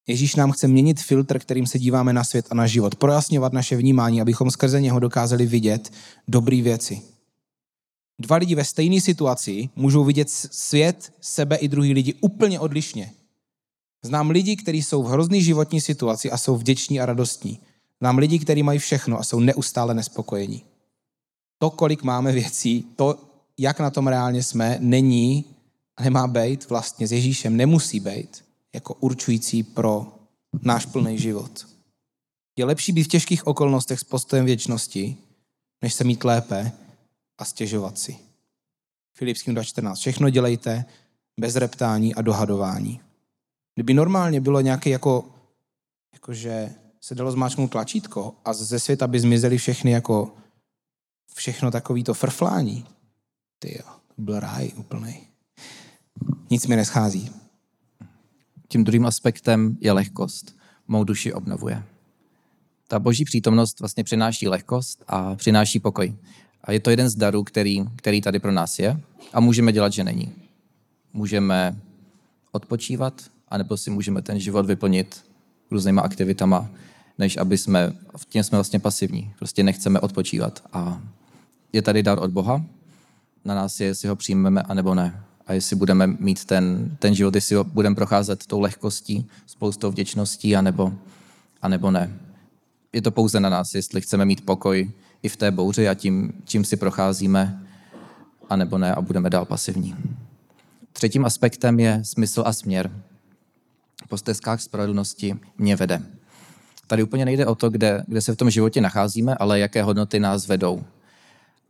Ježíš 0.07 0.35
nám 0.35 0.53
chce 0.53 0.69
měnit 0.69 1.01
filtr, 1.01 1.39
kterým 1.39 1.67
se 1.67 1.79
díváme 1.79 2.13
na 2.13 2.25
svět 2.25 2.47
a 2.51 2.55
na 2.55 2.67
život, 2.67 2.97
projasňovat 2.97 3.53
naše 3.53 3.77
vnímání, 3.77 4.21
abychom 4.21 4.51
skrze 4.51 4.81
něho 4.81 5.01
dokázali 5.01 5.47
vidět 5.47 5.93
dobré 6.29 6.63
věci. 6.63 7.03
Dva 8.19 8.37
lidi 8.37 8.55
ve 8.55 8.65
stejné 8.65 9.01
situaci 9.01 9.69
můžou 9.77 10.05
vidět 10.05 10.31
svět, 10.31 11.13
sebe 11.21 11.57
i 11.57 11.69
druhý 11.69 11.93
lidi 11.93 12.15
úplně 12.21 12.61
odlišně. 12.61 13.13
Znám 14.03 14.31
lidi, 14.31 14.57
kteří 14.57 14.83
jsou 14.83 15.03
v 15.03 15.07
hrozný 15.07 15.43
životní 15.43 15.81
situaci 15.81 16.31
a 16.31 16.39
jsou 16.39 16.57
vděční 16.57 17.01
a 17.01 17.07
radostní. 17.07 17.61
Znám 18.01 18.19
lidi, 18.19 18.39
kteří 18.39 18.63
mají 18.63 18.79
všechno 18.79 19.19
a 19.19 19.23
jsou 19.23 19.41
neustále 19.41 19.95
nespokojení. 19.95 20.65
To, 21.59 21.71
kolik 21.71 22.03
máme 22.03 22.33
věcí, 22.33 22.85
to, 22.97 23.19
jak 23.59 23.81
na 23.81 23.91
tom 23.91 24.07
reálně 24.07 24.43
jsme, 24.43 24.79
není 24.81 25.45
a 25.97 26.03
nemá 26.03 26.27
být 26.27 26.69
vlastně 26.69 27.07
s 27.09 27.13
Ježíšem, 27.13 27.57
nemusí 27.57 28.01
být 28.01 28.45
jako 28.75 28.95
určující 28.95 29.63
pro 29.63 30.19
náš 30.63 30.87
plný 30.87 31.19
život. 31.19 31.67
Je 32.57 32.65
lepší 32.65 32.93
být 32.93 33.05
v 33.05 33.09
těžkých 33.09 33.47
okolnostech 33.47 34.01
s 34.01 34.05
postojem 34.05 34.45
věčnosti, 34.45 35.17
než 35.83 35.95
se 35.95 36.05
mít 36.05 36.25
lépe 36.25 36.73
a 37.39 37.45
stěžovat 37.45 37.99
si. 37.99 38.17
Filipským 39.15 39.55
2.14. 39.55 39.95
Všechno 39.95 40.31
dělejte 40.31 40.85
bez 41.41 41.57
reptání 41.57 42.15
a 42.15 42.23
dohadování. 42.23 43.01
Kdyby 43.75 43.95
normálně 43.95 44.41
bylo 44.41 44.61
nějaké 44.61 44.91
jako, 44.91 45.25
jakože 46.13 46.75
se 47.01 47.15
dalo 47.15 47.33
zmáčknout 47.33 47.71
tlačítko 47.71 48.35
a 48.45 48.53
ze 48.53 48.81
světa 48.81 49.07
by 49.07 49.21
zmizely 49.21 49.59
všechny 49.59 49.91
jako 49.91 50.35
všechno 51.35 51.71
takový 51.71 52.05
to 52.05 52.15
frflání. 52.15 52.87
Ty 53.59 53.79
jo, 53.79 53.93
byl 54.19 54.41
ráj 54.41 54.71
úplný. 54.77 55.21
Nic 56.51 56.67
mi 56.67 56.77
neschází. 56.77 57.31
Tím 58.69 58.85
druhým 58.85 59.07
aspektem 59.07 59.77
je 59.81 59.93
lehkost. 59.93 60.57
Mou 60.89 61.05
duši 61.05 61.33
obnovuje. 61.33 61.83
Ta 62.89 62.99
boží 62.99 63.25
přítomnost 63.25 63.81
vlastně 63.81 64.05
přináší 64.05 64.49
lehkost 64.49 65.05
a 65.09 65.35
přináší 65.35 65.81
pokoj. 65.81 66.17
A 66.65 66.73
je 66.73 66.81
to 66.81 66.91
jeden 66.91 67.09
z 67.09 67.15
darů, 67.15 67.45
který, 67.45 67.85
který 67.97 68.21
tady 68.21 68.39
pro 68.39 68.53
nás 68.53 68.79
je 68.79 69.01
a 69.33 69.41
můžeme 69.41 69.73
dělat, 69.73 69.93
že 69.93 70.05
není. 70.05 70.33
Můžeme 71.13 71.77
odpočívat, 72.53 73.23
anebo 73.49 73.77
si 73.77 73.91
můžeme 73.91 74.23
ten 74.23 74.41
život 74.41 74.67
vyplnit 74.67 75.25
různýma 75.71 76.03
aktivitama, 76.03 76.71
než 77.19 77.37
aby 77.37 77.59
jsme, 77.59 77.93
v 78.17 78.27
tím 78.27 78.43
jsme 78.43 78.59
vlastně 78.59 78.79
pasivní. 78.79 79.33
Prostě 79.39 79.63
nechceme 79.63 80.01
odpočívat. 80.01 80.63
A 80.73 81.03
je 81.73 81.83
tady 81.83 82.03
dar 82.03 82.19
od 82.19 82.31
Boha, 82.31 82.65
na 83.45 83.55
nás 83.55 83.81
je, 83.81 83.87
jestli 83.87 84.09
ho 84.09 84.17
přijmeme, 84.17 84.63
anebo 84.63 84.95
ne. 84.95 85.25
A 85.47 85.53
jestli 85.53 85.77
budeme 85.77 86.07
mít 86.07 86.45
ten, 86.45 86.97
ten 86.99 87.15
život, 87.15 87.35
jestli 87.35 87.57
ho 87.57 87.65
budeme 87.65 87.95
procházet 87.95 88.47
tou 88.47 88.61
lehkostí, 88.61 89.27
spoustou 89.47 89.91
vděčností, 89.91 90.57
anebo, 90.57 90.93
anebo 91.63 91.91
ne. 91.91 92.19
Je 92.93 93.03
to 93.03 93.11
pouze 93.11 93.41
na 93.41 93.49
nás, 93.49 93.75
jestli 93.75 94.01
chceme 94.01 94.25
mít 94.25 94.45
pokoj 94.45 94.91
i 95.23 95.29
v 95.29 95.37
té 95.37 95.51
bouři 95.51 95.89
a 95.89 95.95
tím, 95.95 96.33
čím 96.45 96.65
si 96.65 96.77
procházíme, 96.77 97.67
anebo 98.51 98.79
ne 98.79 98.95
a 98.95 99.01
budeme 99.01 99.31
dál 99.31 99.45
pasivní. 99.45 99.97
Třetím 100.93 101.25
aspektem 101.25 101.81
je 101.81 102.01
smysl 102.03 102.43
a 102.47 102.53
směr. 102.53 102.91
Po 104.09 104.19
stezkách 104.19 104.61
spravedlnosti 104.61 105.37
mě 105.59 105.77
vede. 105.77 106.03
Tady 106.87 107.03
úplně 107.03 107.25
nejde 107.25 107.47
o 107.47 107.55
to, 107.55 107.71
kde, 107.71 108.05
kde 108.07 108.21
se 108.21 108.33
v 108.33 108.37
tom 108.37 108.51
životě 108.51 108.81
nacházíme, 108.81 109.35
ale 109.35 109.59
jaké 109.59 109.83
hodnoty 109.83 110.21
nás 110.21 110.47
vedou. 110.47 110.85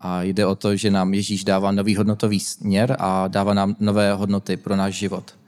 A 0.01 0.23
jde 0.23 0.47
o 0.47 0.55
to, 0.55 0.77
že 0.77 0.91
nám 0.91 1.15
Ježíš 1.15 1.45
dává 1.45 1.73
nový 1.73 1.97
hodnotový 1.97 2.41
směr 2.41 2.97
a 2.99 3.29
dává 3.29 3.55
nám 3.55 3.77
nové 3.81 4.13
hodnoty 4.13 4.57
pro 4.57 4.77
náš 4.77 4.95
život. 4.95 5.39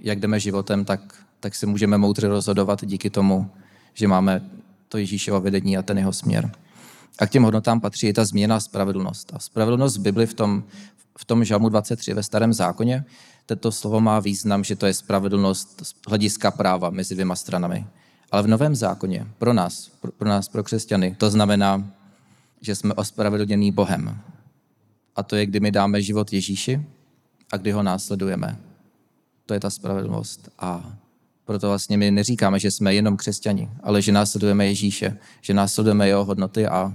Jak 0.00 0.20
jdeme 0.20 0.40
životem, 0.40 0.84
tak, 0.84 1.14
tak 1.40 1.54
se 1.54 1.66
můžeme 1.66 1.98
moudře 1.98 2.28
rozhodovat 2.28 2.84
díky 2.84 3.10
tomu, 3.10 3.50
že 3.94 4.08
máme 4.08 4.42
to 4.88 4.98
Ježíšovo 4.98 5.40
vedení 5.40 5.76
a 5.76 5.82
ten 5.82 5.98
jeho 5.98 6.12
směr. 6.12 6.50
A 7.18 7.26
k 7.26 7.30
těm 7.30 7.42
hodnotám 7.42 7.80
patří 7.80 8.06
i 8.06 8.12
ta 8.12 8.24
změna 8.24 8.60
spravedlnost. 8.60 9.32
A 9.34 9.38
spravedlnost 9.38 9.96
v 9.96 10.00
Bibli 10.00 10.26
v 10.26 10.34
tom, 10.34 10.64
v 11.18 11.24
tom 11.24 11.44
žalmu 11.44 11.68
23 11.68 12.14
ve 12.14 12.22
starém 12.22 12.52
zákoně, 12.52 13.04
toto 13.46 13.72
slovo 13.72 14.00
má 14.00 14.20
význam, 14.20 14.64
že 14.64 14.76
to 14.76 14.86
je 14.86 14.94
spravedlnost 14.94 15.80
z 15.82 15.94
hlediska 16.08 16.50
práva 16.50 16.90
mezi 16.90 17.14
dvěma 17.14 17.36
stranami. 17.36 17.86
Ale 18.30 18.42
v 18.42 18.46
novém 18.46 18.74
zákoně 18.74 19.26
pro 19.38 19.52
nás, 19.52 19.90
pro, 20.00 20.12
pro 20.12 20.28
nás, 20.28 20.48
pro 20.48 20.64
křesťany, 20.64 21.14
to 21.18 21.30
znamená, 21.30 21.90
že 22.60 22.74
jsme 22.74 22.94
ospravedlnění 22.94 23.72
Bohem. 23.72 24.18
A 25.16 25.22
to 25.22 25.36
je, 25.36 25.46
kdy 25.46 25.60
my 25.60 25.70
dáme 25.70 26.02
život 26.02 26.32
Ježíši 26.32 26.86
a 27.52 27.56
kdy 27.56 27.72
ho 27.72 27.82
následujeme. 27.82 28.58
To 29.46 29.54
je 29.54 29.60
ta 29.60 29.70
spravedlnost. 29.70 30.48
A 30.58 30.92
proto 31.48 31.68
vlastně 31.68 31.98
my 31.98 32.10
neříkáme, 32.10 32.58
že 32.58 32.70
jsme 32.70 32.94
jenom 32.94 33.16
křesťani, 33.16 33.68
ale 33.82 34.02
že 34.02 34.12
následujeme 34.12 34.66
Ježíše, 34.66 35.16
že 35.40 35.54
následujeme 35.54 36.08
jeho 36.08 36.24
hodnoty 36.24 36.66
a 36.66 36.94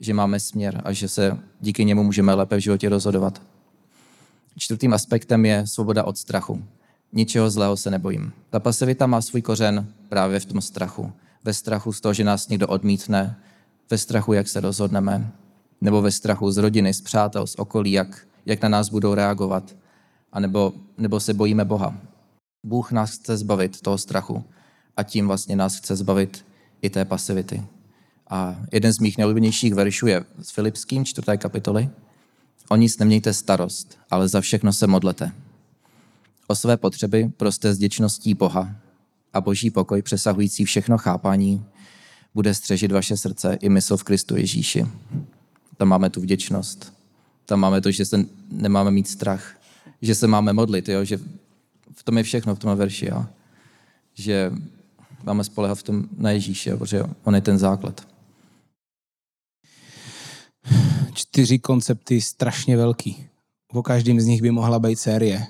že 0.00 0.14
máme 0.14 0.40
směr 0.40 0.82
a 0.84 0.92
že 0.92 1.08
se 1.08 1.38
díky 1.60 1.84
němu 1.84 2.04
můžeme 2.04 2.34
lépe 2.34 2.56
v 2.56 2.60
životě 2.60 2.88
rozhodovat. 2.88 3.42
Čtvrtým 4.58 4.94
aspektem 4.94 5.44
je 5.46 5.66
svoboda 5.66 6.04
od 6.04 6.18
strachu. 6.18 6.64
Ničeho 7.12 7.50
zlého 7.50 7.76
se 7.76 7.90
nebojím. 7.90 8.32
Ta 8.50 8.60
pasivita 8.60 9.06
má 9.06 9.20
svůj 9.22 9.42
kořen 9.42 9.86
právě 10.08 10.40
v 10.40 10.44
tom 10.46 10.60
strachu. 10.60 11.12
Ve 11.44 11.54
strachu 11.54 11.92
z 11.92 12.00
toho, 12.00 12.14
že 12.14 12.24
nás 12.24 12.48
někdo 12.48 12.66
odmítne, 12.66 13.36
ve 13.90 13.98
strachu, 13.98 14.32
jak 14.32 14.48
se 14.48 14.60
rozhodneme, 14.60 15.30
nebo 15.80 16.02
ve 16.02 16.10
strachu 16.10 16.50
z 16.50 16.56
rodiny, 16.56 16.94
z 16.94 17.00
přátel, 17.00 17.46
z 17.46 17.54
okolí, 17.54 17.92
jak, 17.92 18.26
jak 18.46 18.62
na 18.62 18.68
nás 18.68 18.88
budou 18.88 19.14
reagovat, 19.14 19.76
a 20.32 20.40
nebo, 20.40 20.72
nebo 20.98 21.20
se 21.20 21.34
bojíme 21.34 21.64
Boha. 21.64 22.09
Bůh 22.62 22.92
nás 22.92 23.10
chce 23.10 23.36
zbavit 23.36 23.80
toho 23.80 23.98
strachu 23.98 24.44
a 24.96 25.02
tím 25.02 25.26
vlastně 25.26 25.56
nás 25.56 25.76
chce 25.76 25.96
zbavit 25.96 26.44
i 26.82 26.90
té 26.90 27.04
pasivity. 27.04 27.62
A 28.30 28.56
jeden 28.72 28.92
z 28.92 28.98
mých 28.98 29.18
nejoblíbenějších 29.18 29.74
veršů 29.74 30.06
je 30.06 30.24
z 30.42 30.50
Filipským, 30.50 31.04
čtvrté 31.04 31.36
kapitoly. 31.36 31.88
O 32.68 32.76
nic 32.76 32.98
nemějte 32.98 33.32
starost, 33.32 33.98
ale 34.10 34.28
za 34.28 34.40
všechno 34.40 34.72
se 34.72 34.86
modlete. 34.86 35.32
O 36.46 36.54
své 36.54 36.76
potřeby 36.76 37.32
proste 37.36 37.74
s 37.74 37.78
děčností 37.78 38.34
Boha 38.34 38.76
a 39.32 39.40
boží 39.40 39.70
pokoj 39.70 40.02
přesahující 40.02 40.64
všechno 40.64 40.98
chápání 40.98 41.64
bude 42.34 42.54
střežit 42.54 42.92
vaše 42.92 43.16
srdce 43.16 43.58
i 43.60 43.68
mysl 43.68 43.96
v 43.96 44.04
Kristu 44.04 44.36
Ježíši. 44.36 44.86
Tam 45.76 45.88
máme 45.88 46.10
tu 46.10 46.20
vděčnost. 46.20 46.92
Tam 47.46 47.60
máme 47.60 47.80
to, 47.80 47.90
že 47.90 48.04
se 48.04 48.24
nemáme 48.50 48.90
mít 48.90 49.08
strach. 49.08 49.56
Že 50.02 50.14
se 50.14 50.26
máme 50.26 50.52
modlit, 50.52 50.88
jo? 50.88 51.04
že 51.04 51.18
v 51.94 52.02
tom 52.02 52.18
je 52.18 52.22
všechno, 52.22 52.54
v 52.54 52.58
tom 52.58 52.78
verši. 52.78 53.06
Jo? 53.06 53.26
Že 54.14 54.52
máme 55.22 55.44
spolehat 55.44 55.78
v 55.78 55.82
tom 55.82 56.04
na 56.16 56.30
Ježíše, 56.30 56.76
protože 56.76 57.02
on 57.24 57.34
je 57.34 57.40
ten 57.40 57.58
základ. 57.58 58.08
Čtyři 61.14 61.58
koncepty 61.58 62.20
strašně 62.20 62.76
velký. 62.76 63.26
O 63.72 63.82
každém 63.82 64.20
z 64.20 64.26
nich 64.26 64.42
by 64.42 64.50
mohla 64.50 64.78
být 64.78 64.98
série. 64.98 65.46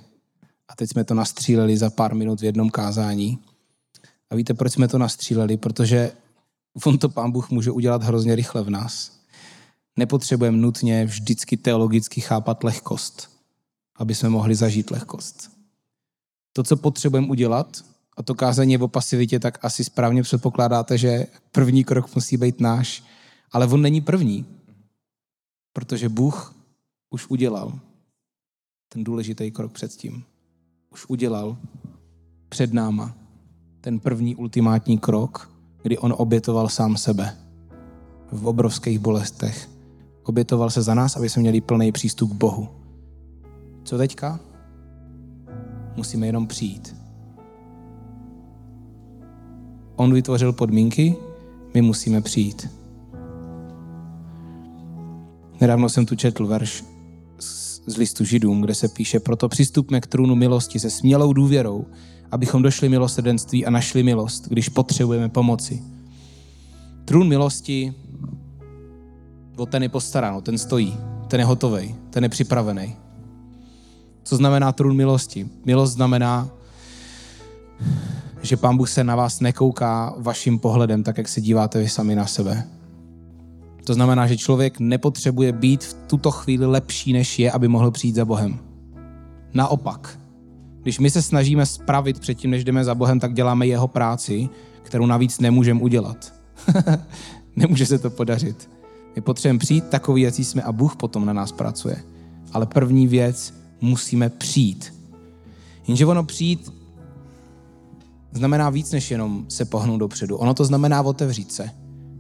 A 0.69 0.77
teď 0.77 0.91
jsme 0.91 1.05
to 1.05 1.15
nastříleli 1.15 1.77
za 1.77 1.91
pár 1.91 2.15
minut 2.15 2.41
v 2.41 2.45
jednom 2.45 2.71
kázání. 2.71 3.39
A 4.31 4.35
víte, 4.35 4.55
proč 4.55 4.73
jsme 4.73 4.89
to 4.89 4.99
nastříleli? 4.99 5.57
Protože 5.57 6.13
on 6.85 6.99
to 6.99 7.09
pán 7.09 7.31
Bůh 7.31 7.51
může 7.51 7.71
udělat 7.71 8.03
hrozně 8.03 8.35
rychle 8.35 8.63
v 8.63 8.71
nás. 8.71 9.21
Nepotřebujeme 9.97 10.57
nutně 10.57 11.05
vždycky 11.05 11.57
teologicky 11.57 12.21
chápat 12.21 12.65
lehkost, 12.65 13.31
aby 13.97 14.15
jsme 14.15 14.29
mohli 14.29 14.55
zažít 14.55 14.91
lehkost. 14.91 15.60
To, 16.53 16.63
co 16.63 16.77
potřebujeme 16.77 17.29
udělat, 17.29 17.85
a 18.17 18.23
to 18.23 18.35
kázání 18.35 18.79
o 18.79 18.89
pasivitě, 18.89 19.39
tak 19.39 19.65
asi 19.65 19.85
správně 19.85 20.23
předpokládáte, 20.23 20.99
že 20.99 21.27
první 21.53 21.85
krok 21.85 22.15
musí 22.15 22.37
být 22.37 22.61
náš. 22.61 23.05
Ale 23.53 23.67
on 23.67 23.83
není 23.83 24.01
první, 24.01 24.47
protože 25.73 26.09
Bůh 26.09 26.55
už 27.11 27.31
udělal 27.31 27.79
ten 28.89 29.05
důležitý 29.05 29.51
krok 29.51 29.73
předtím. 29.73 30.25
Už 30.93 31.07
udělal 31.09 31.57
před 32.49 32.73
náma 32.73 33.15
ten 33.81 34.01
první 34.01 34.37
ultimátní 34.37 34.99
krok, 34.99 35.51
kdy 35.83 35.99
on 35.99 36.15
obětoval 36.17 36.69
sám 36.69 36.97
sebe 36.97 37.37
v 38.33 38.47
obrovských 38.47 38.99
bolestech. 38.99 39.71
Obětoval 40.23 40.71
se 40.71 40.83
za 40.83 40.95
nás, 40.95 41.17
aby 41.17 41.29
jsme 41.29 41.43
měli 41.43 41.61
plný 41.61 41.93
přístup 41.93 42.31
k 42.31 42.35
Bohu. 42.35 42.69
Co 43.85 43.99
teďka? 43.99 44.41
Musíme 45.97 46.27
jenom 46.27 46.47
přijít. 46.47 46.97
On 49.97 50.15
vytvořil 50.15 50.53
podmínky, 50.53 51.17
my 51.75 51.83
musíme 51.83 52.21
přijít. 52.21 52.69
Nedávno 55.61 55.89
jsem 55.89 56.07
tu 56.07 56.17
četl 56.17 56.47
verš 56.47 56.85
z 57.87 57.97
listu 57.97 58.25
Židům, 58.25 58.61
kde 58.61 58.75
se 58.75 58.89
píše, 58.89 59.21
proto 59.21 59.49
přistupme 59.49 60.01
k 60.01 60.07
trůnu 60.07 60.35
milosti 60.35 60.79
se 60.79 60.91
smělou 60.91 61.33
důvěrou, 61.33 61.87
abychom 62.31 62.63
došli 62.63 62.89
milosrdenství 62.89 63.67
a 63.67 63.71
našli 63.71 64.03
milost, 64.03 64.49
když 64.49 64.69
potřebujeme 64.69 65.29
pomoci. 65.29 65.83
Trůn 67.05 67.29
milosti, 67.29 67.95
o 69.57 69.67
ten 69.67 69.83
je 69.83 69.89
postaráno, 69.89 70.41
ten 70.41 70.59
stojí, 70.59 70.97
ten 71.29 71.41
je 71.41 71.47
hotový, 71.47 71.95
ten 72.11 72.23
je 72.23 72.29
připravený. 72.29 72.97
Co 74.23 74.37
znamená 74.37 74.73
trůn 74.73 74.97
milosti? 74.97 75.49
Milost 75.65 75.93
znamená, 75.93 76.51
že 78.43 78.57
Pán 78.57 78.77
Bůh 78.77 78.91
se 78.91 79.05
na 79.05 79.17
vás 79.17 79.41
nekouká 79.41 80.15
vaším 80.19 80.59
pohledem, 80.59 81.03
tak 81.03 81.19
jak 81.19 81.29
se 81.29 81.41
díváte 81.41 81.79
vy 81.79 81.89
sami 81.89 82.15
na 82.15 82.27
sebe. 82.27 82.67
To 83.85 83.95
znamená, 83.95 84.27
že 84.27 84.37
člověk 84.37 84.81
nepotřebuje 84.81 85.53
být 85.53 85.85
v 85.85 85.95
tuto 85.95 86.31
chvíli 86.31 86.67
lepší, 86.67 87.13
než 87.13 87.39
je, 87.39 87.53
aby 87.53 87.69
mohl 87.69 87.91
přijít 87.91 88.15
za 88.15 88.25
Bohem. 88.25 88.59
Naopak, 89.55 90.19
když 90.83 90.99
my 90.99 91.11
se 91.11 91.23
snažíme 91.23 91.67
spravit 91.67 92.21
předtím, 92.21 92.51
než 92.51 92.65
jdeme 92.65 92.85
za 92.85 92.95
Bohem, 92.95 93.21
tak 93.21 93.35
děláme 93.35 93.67
jeho 93.67 93.89
práci, 93.89 94.49
kterou 94.83 95.07
navíc 95.07 95.41
nemůžeme 95.41 95.81
udělat. 95.81 96.33
Nemůže 97.57 97.87
se 97.87 97.99
to 97.99 98.11
podařit. 98.11 98.71
My 99.17 99.23
potřebujeme 99.23 99.59
přijít 99.59 99.85
takový, 99.85 100.23
jaký 100.23 100.45
jsme 100.45 100.63
a 100.63 100.73
Bůh 100.73 100.97
potom 100.97 101.27
na 101.27 101.33
nás 101.33 101.53
pracuje. 101.53 101.97
Ale 102.53 102.67
první 102.67 103.09
věc, 103.09 103.55
musíme 103.81 104.29
přijít. 104.29 104.95
Jenže 105.87 106.07
ono 106.07 106.25
přijít 106.25 106.73
znamená 108.33 108.71
víc, 108.71 108.93
než 108.93 109.11
jenom 109.11 109.45
se 109.49 109.65
pohnout 109.65 110.01
dopředu. 110.01 110.37
Ono 110.37 110.55
to 110.55 110.65
znamená 110.65 111.03
otevřít 111.03 111.53
se. 111.53 111.71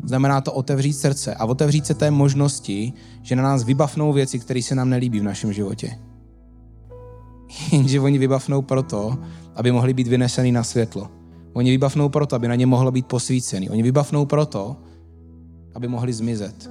Znamená 0.04 0.40
to 0.40 0.52
otevřít 0.52 0.92
srdce 0.92 1.34
a 1.34 1.44
otevřít 1.44 1.86
se 1.86 1.94
té 1.94 2.10
možnosti, 2.10 2.92
že 3.22 3.36
na 3.36 3.42
nás 3.42 3.64
vybavnou 3.64 4.12
věci, 4.12 4.38
které 4.38 4.62
se 4.62 4.74
nám 4.74 4.90
nelíbí 4.90 5.20
v 5.20 5.24
našem 5.24 5.52
životě. 5.52 5.98
Jenže 7.72 8.00
oni 8.00 8.18
vybavnou 8.18 8.62
proto, 8.62 9.18
aby 9.54 9.72
mohli 9.72 9.94
být 9.94 10.08
vynesený 10.08 10.52
na 10.52 10.64
světlo. 10.64 11.08
Oni 11.52 11.70
vybavnou 11.70 12.08
proto, 12.08 12.36
aby 12.36 12.48
na 12.48 12.54
ně 12.54 12.66
mohlo 12.66 12.90
být 12.90 13.06
posvícený. 13.06 13.70
Oni 13.70 13.82
vybavnou 13.82 14.26
proto, 14.26 14.76
aby 15.74 15.88
mohli 15.88 16.12
zmizet. 16.12 16.70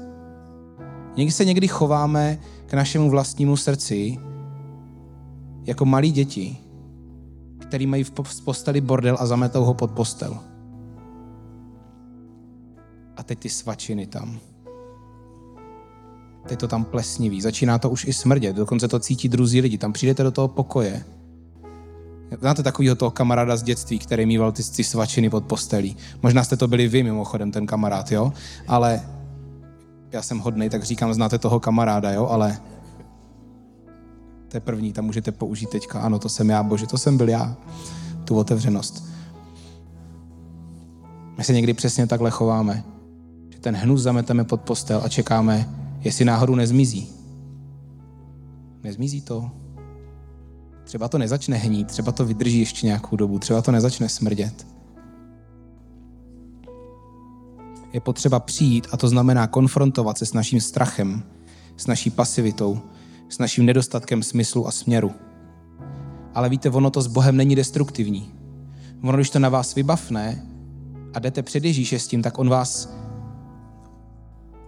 Někdy 1.17 1.31
se 1.31 1.45
někdy 1.45 1.67
chováme 1.67 2.39
k 2.65 2.73
našemu 2.73 3.09
vlastnímu 3.09 3.57
srdci 3.57 4.17
jako 5.69 5.85
malí 5.85 6.11
děti, 6.11 6.57
který 7.59 7.87
mají 7.87 8.03
v 8.03 8.11
posteli 8.43 8.81
bordel 8.81 9.17
a 9.19 9.25
zametou 9.25 9.63
ho 9.63 9.73
pod 9.73 9.91
postel. 9.91 10.37
A 13.17 13.23
teď 13.23 13.39
ty 13.39 13.49
svačiny 13.49 14.07
tam. 14.07 14.39
Teď 16.47 16.59
to 16.59 16.67
tam 16.67 16.83
plesniví, 16.83 17.41
začíná 17.41 17.77
to 17.77 17.89
už 17.89 18.05
i 18.05 18.13
smrdět, 18.13 18.55
dokonce 18.55 18.87
to 18.87 18.99
cítí 18.99 19.29
druzí 19.29 19.61
lidi, 19.61 19.77
tam 19.77 19.93
přijdete 19.93 20.23
do 20.23 20.31
toho 20.31 20.47
pokoje. 20.47 21.05
Znáte 22.39 22.63
takového 22.63 22.95
toho 22.95 23.11
kamaráda 23.11 23.57
z 23.57 23.63
dětství, 23.63 23.99
který 23.99 24.25
mýval 24.25 24.51
ty, 24.51 24.63
ty 24.63 24.83
svačiny 24.83 25.29
pod 25.29 25.45
postelí. 25.45 25.97
Možná 26.23 26.43
jste 26.43 26.57
to 26.57 26.67
byli 26.67 26.87
vy 26.87 27.03
mimochodem, 27.03 27.51
ten 27.51 27.65
kamarád, 27.65 28.11
jo? 28.11 28.33
Ale 28.67 29.01
já 30.11 30.21
jsem 30.21 30.39
hodnej, 30.39 30.69
tak 30.69 30.83
říkám, 30.83 31.13
znáte 31.13 31.37
toho 31.37 31.59
kamaráda, 31.59 32.11
jo? 32.11 32.27
Ale 32.27 32.57
to 34.49 34.57
je 34.57 34.61
první, 34.61 34.93
tam 34.93 35.05
můžete 35.05 35.31
použít 35.31 35.69
teďka. 35.69 36.01
Ano, 36.01 36.19
to 36.19 36.29
jsem 36.29 36.49
já, 36.49 36.63
bože, 36.63 36.87
to 36.87 36.97
jsem 36.97 37.17
byl 37.17 37.29
já. 37.29 37.57
Tu 38.25 38.35
otevřenost. 38.35 39.03
My 41.37 41.43
se 41.43 41.53
někdy 41.53 41.73
přesně 41.73 42.07
takhle 42.07 42.31
chováme. 42.31 42.83
Že 43.49 43.59
ten 43.59 43.75
hnus 43.75 44.01
zameteme 44.01 44.43
pod 44.43 44.61
postel 44.61 45.01
a 45.03 45.09
čekáme, 45.09 45.69
jestli 46.01 46.25
náhodou 46.25 46.55
nezmizí. 46.55 47.09
Nezmizí 48.83 49.21
to. 49.21 49.51
Třeba 50.83 51.07
to 51.07 51.17
nezačne 51.17 51.57
hnít, 51.57 51.87
třeba 51.87 52.11
to 52.11 52.25
vydrží 52.25 52.59
ještě 52.59 52.87
nějakou 52.87 53.15
dobu, 53.15 53.39
třeba 53.39 53.61
to 53.61 53.71
nezačne 53.71 54.09
smrdět. 54.09 54.67
Je 57.93 57.99
potřeba 57.99 58.39
přijít 58.39 58.87
a 58.91 58.97
to 58.97 59.07
znamená 59.07 59.47
konfrontovat 59.47 60.17
se 60.17 60.25
s 60.25 60.33
naším 60.33 60.61
strachem, 60.61 61.23
s 61.77 61.87
naší 61.87 62.09
pasivitou, 62.09 62.81
s 63.29 63.37
naším 63.37 63.65
nedostatkem 63.65 64.23
smyslu 64.23 64.67
a 64.67 64.71
směru. 64.71 65.11
Ale 66.33 66.49
víte, 66.49 66.69
ono 66.69 66.89
to 66.89 67.01
s 67.01 67.07
Bohem 67.07 67.37
není 67.37 67.55
destruktivní. 67.55 68.31
Ono, 69.03 69.17
když 69.17 69.29
to 69.29 69.39
na 69.39 69.49
vás 69.49 69.75
vybavne 69.75 70.45
a 71.13 71.19
jdete 71.19 71.43
před 71.43 71.65
Ježíše 71.65 71.99
s 71.99 72.07
tím, 72.07 72.21
tak 72.21 72.39
on 72.39 72.49
vás, 72.49 72.93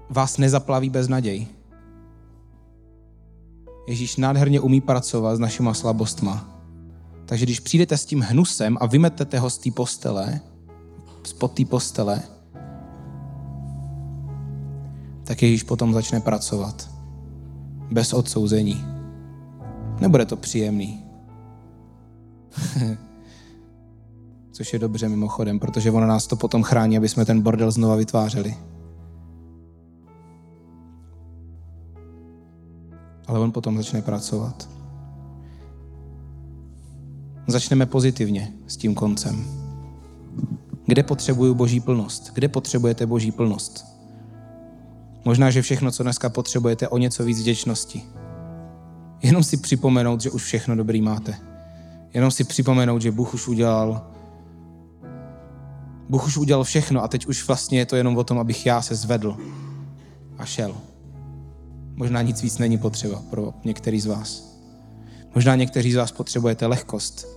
vás 0.09 0.37
nezaplaví 0.37 0.89
bez 0.89 1.07
naděj. 1.07 1.47
Ježíš 3.87 4.15
nádherně 4.17 4.59
umí 4.59 4.81
pracovat 4.81 5.35
s 5.35 5.39
našima 5.39 5.73
slabostma. 5.73 6.61
Takže 7.25 7.45
když 7.45 7.59
přijdete 7.59 7.97
s 7.97 8.05
tím 8.05 8.19
hnusem 8.19 8.77
a 8.81 8.85
vymetete 8.85 9.39
ho 9.39 9.49
z 9.49 9.57
té 9.57 9.71
postele, 9.71 10.39
spod 11.23 11.53
té 11.53 11.65
postele, 11.65 12.21
tak 15.23 15.41
Ježíš 15.41 15.63
potom 15.63 15.93
začne 15.93 16.19
pracovat. 16.19 17.00
Bez 17.91 18.13
odsouzení. 18.13 18.85
Nebude 19.99 20.25
to 20.25 20.37
příjemný. 20.37 21.03
Což 24.51 24.73
je 24.73 24.79
dobře 24.79 25.09
mimochodem, 25.09 25.59
protože 25.59 25.91
ono 25.91 26.07
nás 26.07 26.27
to 26.27 26.35
potom 26.35 26.63
chrání, 26.63 26.97
aby 26.97 27.09
jsme 27.09 27.25
ten 27.25 27.41
bordel 27.41 27.71
znova 27.71 27.95
vytvářeli. 27.95 28.57
Ale 33.27 33.39
on 33.39 33.51
potom 33.51 33.77
začne 33.77 34.01
pracovat. 34.01 34.69
Začneme 37.47 37.85
pozitivně 37.85 38.53
s 38.67 38.77
tím 38.77 38.95
koncem. 38.95 39.45
Kde 40.85 41.03
potřebuju 41.03 41.55
boží 41.55 41.79
plnost? 41.79 42.31
Kde 42.33 42.47
potřebujete 42.47 43.05
boží 43.05 43.31
plnost? 43.31 43.90
Možná, 45.25 45.51
že 45.51 45.61
všechno, 45.61 45.91
co 45.91 46.03
dneska 46.03 46.29
potřebujete, 46.29 46.87
o 46.87 46.97
něco 46.97 47.23
víc 47.23 47.39
vděčnosti. 47.39 48.03
Jenom 49.21 49.43
si 49.43 49.57
připomenout, 49.57 50.21
že 50.21 50.31
už 50.31 50.43
všechno 50.43 50.75
dobrý 50.75 51.01
máte. 51.01 51.35
Jenom 52.13 52.31
si 52.31 52.43
připomenout, 52.43 53.01
že 53.01 53.11
Bůh 53.11 53.33
už 53.33 53.47
udělal 53.47 54.11
Bůh 56.09 56.27
už 56.27 56.37
udělal 56.37 56.63
všechno 56.63 57.03
a 57.03 57.07
teď 57.07 57.25
už 57.25 57.47
vlastně 57.47 57.79
je 57.79 57.85
to 57.85 57.95
jenom 57.95 58.17
o 58.17 58.23
tom, 58.23 58.39
abych 58.39 58.65
já 58.65 58.81
se 58.81 58.95
zvedl 58.95 59.37
a 60.37 60.45
šel. 60.45 60.75
Možná 61.95 62.21
nic 62.21 62.41
víc 62.41 62.57
není 62.57 62.77
potřeba 62.77 63.21
pro 63.29 63.53
některý 63.63 63.99
z 63.99 64.05
vás. 64.05 64.57
Možná 65.35 65.55
někteří 65.55 65.91
z 65.91 65.95
vás 65.95 66.11
potřebujete 66.11 66.65
lehkost, 66.65 67.27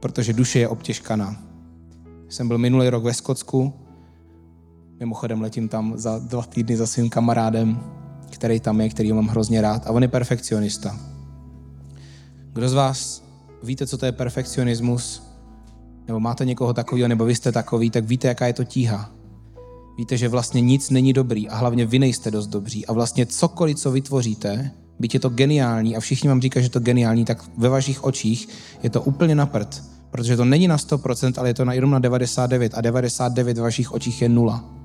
protože 0.00 0.32
duše 0.32 0.58
je 0.58 0.68
obtěžkaná. 0.68 1.36
Jsem 2.28 2.48
byl 2.48 2.58
minulý 2.58 2.88
rok 2.88 3.04
ve 3.04 3.14
Skotsku, 3.14 3.74
mimochodem 5.00 5.40
letím 5.40 5.68
tam 5.68 5.92
za 5.96 6.18
dva 6.18 6.42
týdny 6.42 6.76
za 6.76 6.86
svým 6.86 7.10
kamarádem, 7.10 7.80
který 8.30 8.60
tam 8.60 8.80
je, 8.80 8.88
který 8.88 9.12
mám 9.12 9.26
hrozně 9.26 9.60
rád 9.60 9.86
a 9.86 9.90
on 9.90 10.02
je 10.02 10.08
perfekcionista. 10.08 10.96
Kdo 12.52 12.68
z 12.68 12.72
vás 12.72 13.24
víte, 13.62 13.86
co 13.86 13.98
to 13.98 14.06
je 14.06 14.12
perfekcionismus, 14.12 15.22
nebo 16.06 16.20
máte 16.20 16.44
někoho 16.44 16.72
takového, 16.72 17.08
nebo 17.08 17.24
vy 17.24 17.34
jste 17.34 17.52
takový, 17.52 17.90
tak 17.90 18.04
víte, 18.04 18.28
jaká 18.28 18.46
je 18.46 18.52
to 18.52 18.64
tíha. 18.64 19.10
Víte, 19.98 20.16
že 20.16 20.28
vlastně 20.28 20.60
nic 20.60 20.90
není 20.90 21.12
dobrý 21.12 21.48
a 21.48 21.56
hlavně 21.56 21.86
vy 21.86 21.98
nejste 21.98 22.30
dost 22.30 22.46
dobří 22.46 22.86
a 22.86 22.92
vlastně 22.92 23.26
cokoliv, 23.26 23.76
co 23.76 23.90
vytvoříte, 23.90 24.70
byť 24.98 25.14
je 25.14 25.20
to 25.20 25.28
geniální 25.28 25.96
a 25.96 26.00
všichni 26.00 26.28
vám 26.28 26.40
říkají, 26.40 26.64
že 26.64 26.70
to 26.70 26.80
geniální, 26.80 27.24
tak 27.24 27.44
ve 27.56 27.68
vašich 27.68 28.04
očích 28.04 28.48
je 28.82 28.90
to 28.90 29.02
úplně 29.02 29.34
na 29.34 29.46
prd, 29.46 29.84
protože 30.10 30.36
to 30.36 30.44
není 30.44 30.68
na 30.68 30.76
100%, 30.76 31.32
ale 31.36 31.48
je 31.48 31.54
to 31.54 31.64
na, 31.64 31.72
jenom 31.72 31.90
na 31.90 31.98
99 31.98 32.72
a 32.74 32.80
99 32.80 33.56
ve 33.56 33.62
vašich 33.62 33.92
očích 33.92 34.22
je 34.22 34.28
nula. 34.28 34.75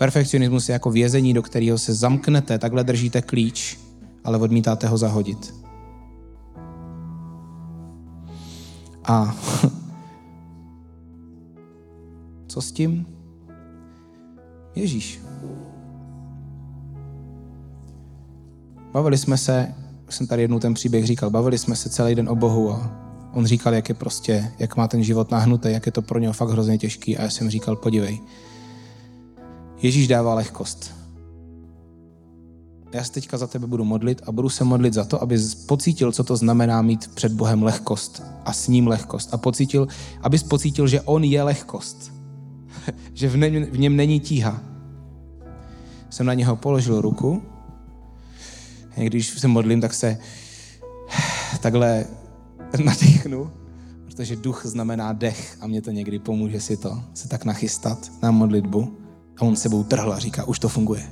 Perfekcionismus 0.00 0.68
je 0.68 0.72
jako 0.72 0.90
vězení, 0.90 1.34
do 1.34 1.42
kterého 1.42 1.78
se 1.78 1.94
zamknete, 1.94 2.58
takhle 2.58 2.84
držíte 2.84 3.22
klíč, 3.22 3.78
ale 4.24 4.38
odmítáte 4.38 4.86
ho 4.86 4.98
zahodit. 4.98 5.54
A 9.04 9.26
co 12.46 12.62
s 12.62 12.72
tím? 12.72 13.06
Ježíš. 14.74 15.20
Bavili 18.92 19.18
jsme 19.18 19.36
se, 19.36 19.74
jsem 20.08 20.26
tady 20.26 20.42
jednou 20.42 20.58
ten 20.58 20.74
příběh 20.74 21.06
říkal, 21.06 21.30
bavili 21.30 21.58
jsme 21.58 21.76
se 21.76 21.90
celý 21.90 22.14
den 22.14 22.28
o 22.28 22.34
Bohu 22.34 22.72
a 22.72 22.90
on 23.34 23.46
říkal, 23.46 23.74
jak 23.74 23.88
je 23.88 23.94
prostě, 23.94 24.52
jak 24.58 24.76
má 24.76 24.88
ten 24.88 25.02
život 25.02 25.30
nahnutý, 25.30 25.72
jak 25.72 25.86
je 25.86 25.92
to 25.92 26.02
pro 26.02 26.18
něho 26.18 26.32
fakt 26.32 26.50
hrozně 26.50 26.78
těžký 26.78 27.18
a 27.18 27.22
já 27.22 27.30
jsem 27.30 27.50
říkal, 27.50 27.76
podívej, 27.76 28.20
Ježíš 29.82 30.08
dává 30.08 30.34
lehkost. 30.34 30.94
Já 32.92 33.04
se 33.04 33.12
teďka 33.12 33.38
za 33.38 33.46
tebe 33.46 33.66
budu 33.66 33.84
modlit 33.84 34.22
a 34.26 34.32
budu 34.32 34.48
se 34.48 34.64
modlit 34.64 34.94
za 34.94 35.04
to, 35.04 35.22
aby 35.22 35.38
pocítil, 35.66 36.12
co 36.12 36.24
to 36.24 36.36
znamená 36.36 36.82
mít 36.82 37.14
před 37.14 37.32
Bohem 37.32 37.62
lehkost 37.62 38.22
a 38.44 38.52
s 38.52 38.68
ním 38.68 38.86
lehkost. 38.86 39.34
A 39.34 39.38
pocítil, 39.38 39.88
abys 40.22 40.42
pocítil, 40.42 40.88
že 40.88 41.00
on 41.00 41.24
je 41.24 41.42
lehkost. 41.42 42.12
že 43.14 43.28
v 43.28 43.36
něm, 43.36 43.64
v 43.64 43.78
něm 43.78 43.96
není 43.96 44.20
tíha. 44.20 44.62
Jsem 46.10 46.26
na 46.26 46.34
něho 46.34 46.56
položil 46.56 47.00
ruku. 47.00 47.42
Když 48.96 49.28
se 49.28 49.48
modlím, 49.48 49.80
tak 49.80 49.94
se 49.94 50.18
takhle 51.60 52.04
nadechnu, 52.84 53.50
protože 54.04 54.36
duch 54.36 54.66
znamená 54.66 55.12
dech 55.12 55.56
a 55.60 55.66
mě 55.66 55.82
to 55.82 55.90
někdy 55.90 56.18
pomůže 56.18 56.60
si 56.60 56.76
to, 56.76 57.02
se 57.14 57.28
tak 57.28 57.44
nachystat 57.44 58.12
na 58.22 58.30
modlitbu. 58.30 58.99
A 59.40 59.42
on 59.42 59.56
sebou 59.56 59.84
trhl 59.84 60.12
a 60.12 60.18
říká, 60.18 60.44
už 60.44 60.58
to 60.58 60.68
funguje. 60.68 61.02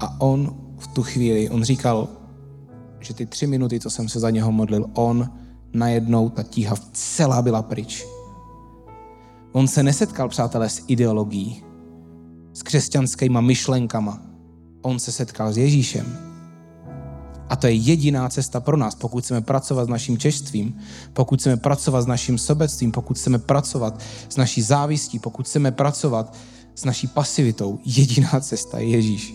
A 0.00 0.20
on 0.20 0.56
v 0.78 0.86
tu 0.86 1.02
chvíli, 1.02 1.50
on 1.50 1.64
říkal, 1.64 2.08
že 3.00 3.14
ty 3.14 3.26
tři 3.26 3.46
minuty, 3.46 3.80
co 3.80 3.90
jsem 3.90 4.08
se 4.08 4.20
za 4.20 4.30
něho 4.30 4.52
modlil, 4.52 4.86
on 4.94 5.30
najednou, 5.72 6.28
ta 6.28 6.42
tíha 6.42 6.76
celá 6.92 7.42
byla 7.42 7.62
pryč. 7.62 8.06
On 9.52 9.68
se 9.68 9.82
nesetkal, 9.82 10.28
přátelé, 10.28 10.68
s 10.68 10.84
ideologií, 10.86 11.64
s 12.52 12.62
křesťanskýma 12.62 13.40
myšlenkama. 13.40 14.22
On 14.82 14.98
se 14.98 15.12
setkal 15.12 15.52
s 15.52 15.56
Ježíšem. 15.56 16.29
A 17.50 17.56
to 17.56 17.66
je 17.66 17.72
jediná 17.72 18.28
cesta 18.28 18.60
pro 18.60 18.76
nás, 18.76 18.94
pokud 18.94 19.24
chceme 19.24 19.40
pracovat 19.40 19.84
s 19.84 19.88
naším 19.88 20.18
češstvím, 20.18 20.78
pokud 21.12 21.40
chceme 21.40 21.56
pracovat 21.56 22.02
s 22.02 22.06
naším 22.06 22.38
sobectvím, 22.38 22.92
pokud 22.92 23.16
chceme 23.16 23.38
pracovat 23.38 24.00
s 24.28 24.36
naší 24.36 24.62
závistí, 24.62 25.18
pokud 25.18 25.46
chceme 25.46 25.70
pracovat 25.70 26.36
s 26.74 26.84
naší 26.84 27.06
pasivitou. 27.06 27.78
Jediná 27.84 28.40
cesta 28.40 28.78
je 28.78 28.88
Ježíš. 28.88 29.34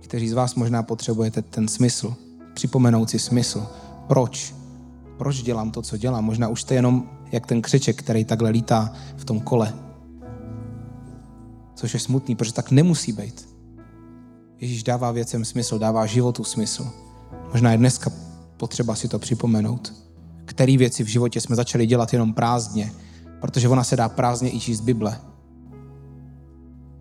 Kteří 0.00 0.28
z 0.28 0.32
vás 0.32 0.54
možná 0.54 0.82
potřebujete 0.82 1.42
ten 1.42 1.68
smysl, 1.68 2.14
připomenout 2.54 3.10
si 3.10 3.18
smysl. 3.18 3.66
Proč? 4.06 4.54
Proč 5.18 5.42
dělám 5.42 5.70
to, 5.70 5.82
co 5.82 5.96
dělám? 5.96 6.24
Možná 6.24 6.48
už 6.48 6.60
jste 6.60 6.74
jenom 6.74 7.08
jak 7.32 7.46
ten 7.46 7.62
křeček, 7.62 7.98
který 7.98 8.24
takhle 8.24 8.50
lítá 8.50 8.92
v 9.16 9.24
tom 9.24 9.40
kole. 9.40 9.85
Což 11.76 11.94
je 11.94 12.00
smutný, 12.00 12.36
protože 12.36 12.52
tak 12.52 12.70
nemusí 12.70 13.12
být. 13.12 13.48
Ježíš 14.60 14.82
dává 14.82 15.12
věcem 15.12 15.44
smysl, 15.44 15.78
dává 15.78 16.06
životu 16.06 16.44
smysl. 16.44 16.90
Možná 17.52 17.72
je 17.72 17.78
dneska 17.78 18.10
potřeba 18.56 18.94
si 18.94 19.08
to 19.08 19.18
připomenout. 19.18 19.94
Který 20.44 20.76
věci 20.76 21.04
v 21.04 21.06
životě 21.06 21.40
jsme 21.40 21.56
začali 21.56 21.86
dělat 21.86 22.12
jenom 22.12 22.34
prázdně, 22.34 22.92
protože 23.40 23.68
ona 23.68 23.84
se 23.84 23.96
dá 23.96 24.08
prázdně 24.08 24.50
i 24.50 24.60
číst 24.60 24.80
Bible. 24.80 25.20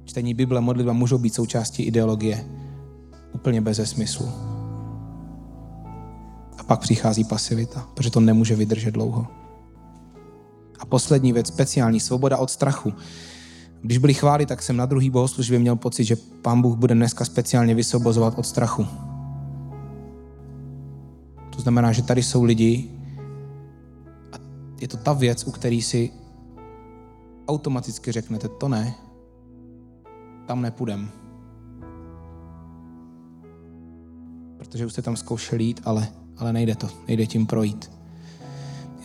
Čtení 0.05 0.33
Bible, 0.33 0.61
modlitba 0.61 0.93
můžou 0.93 1.17
být 1.17 1.33
součástí 1.33 1.83
ideologie, 1.83 2.45
úplně 3.33 3.61
bez 3.61 3.89
smyslu. 3.89 4.31
A 6.57 6.63
pak 6.63 6.79
přichází 6.79 7.23
pasivita, 7.23 7.88
protože 7.93 8.11
to 8.11 8.19
nemůže 8.19 8.55
vydržet 8.55 8.91
dlouho. 8.91 9.27
A 10.79 10.85
poslední 10.85 11.33
věc, 11.33 11.47
speciální 11.47 11.99
svoboda 11.99 12.38
od 12.38 12.51
strachu. 12.51 12.93
Když 13.81 13.97
byli 13.97 14.13
chváli, 14.13 14.45
tak 14.45 14.61
jsem 14.61 14.77
na 14.77 14.85
druhý 14.85 15.09
bohoslužbě 15.09 15.59
měl 15.59 15.75
pocit, 15.75 16.03
že 16.03 16.15
pán 16.41 16.61
Bůh 16.61 16.77
bude 16.77 16.95
dneska 16.95 17.25
speciálně 17.25 17.75
vysvobozovat 17.75 18.38
od 18.38 18.45
strachu. 18.45 18.88
To 21.55 21.61
znamená, 21.61 21.91
že 21.91 22.03
tady 22.03 22.23
jsou 22.23 22.43
lidi 22.43 22.89
a 24.31 24.35
je 24.81 24.88
to 24.88 24.97
ta 24.97 25.13
věc, 25.13 25.43
u 25.43 25.51
který 25.51 25.81
si 25.81 26.11
automaticky 27.47 28.11
řeknete, 28.11 28.47
to 28.47 28.67
ne, 28.67 28.95
tam 30.45 30.61
nepůjdem. 30.61 31.09
Protože 34.57 34.85
už 34.85 34.91
jste 34.91 35.01
tam 35.01 35.15
zkoušeli 35.15 35.63
jít, 35.63 35.81
ale, 35.85 36.07
ale 36.38 36.53
nejde 36.53 36.75
to, 36.75 36.89
nejde 37.07 37.25
tím 37.25 37.45
projít. 37.45 37.91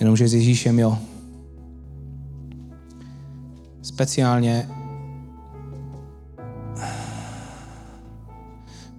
Jenomže 0.00 0.28
s 0.28 0.35
Ježíšem 0.35 0.78
jo. 0.78 0.98
Speciálně 3.83 4.69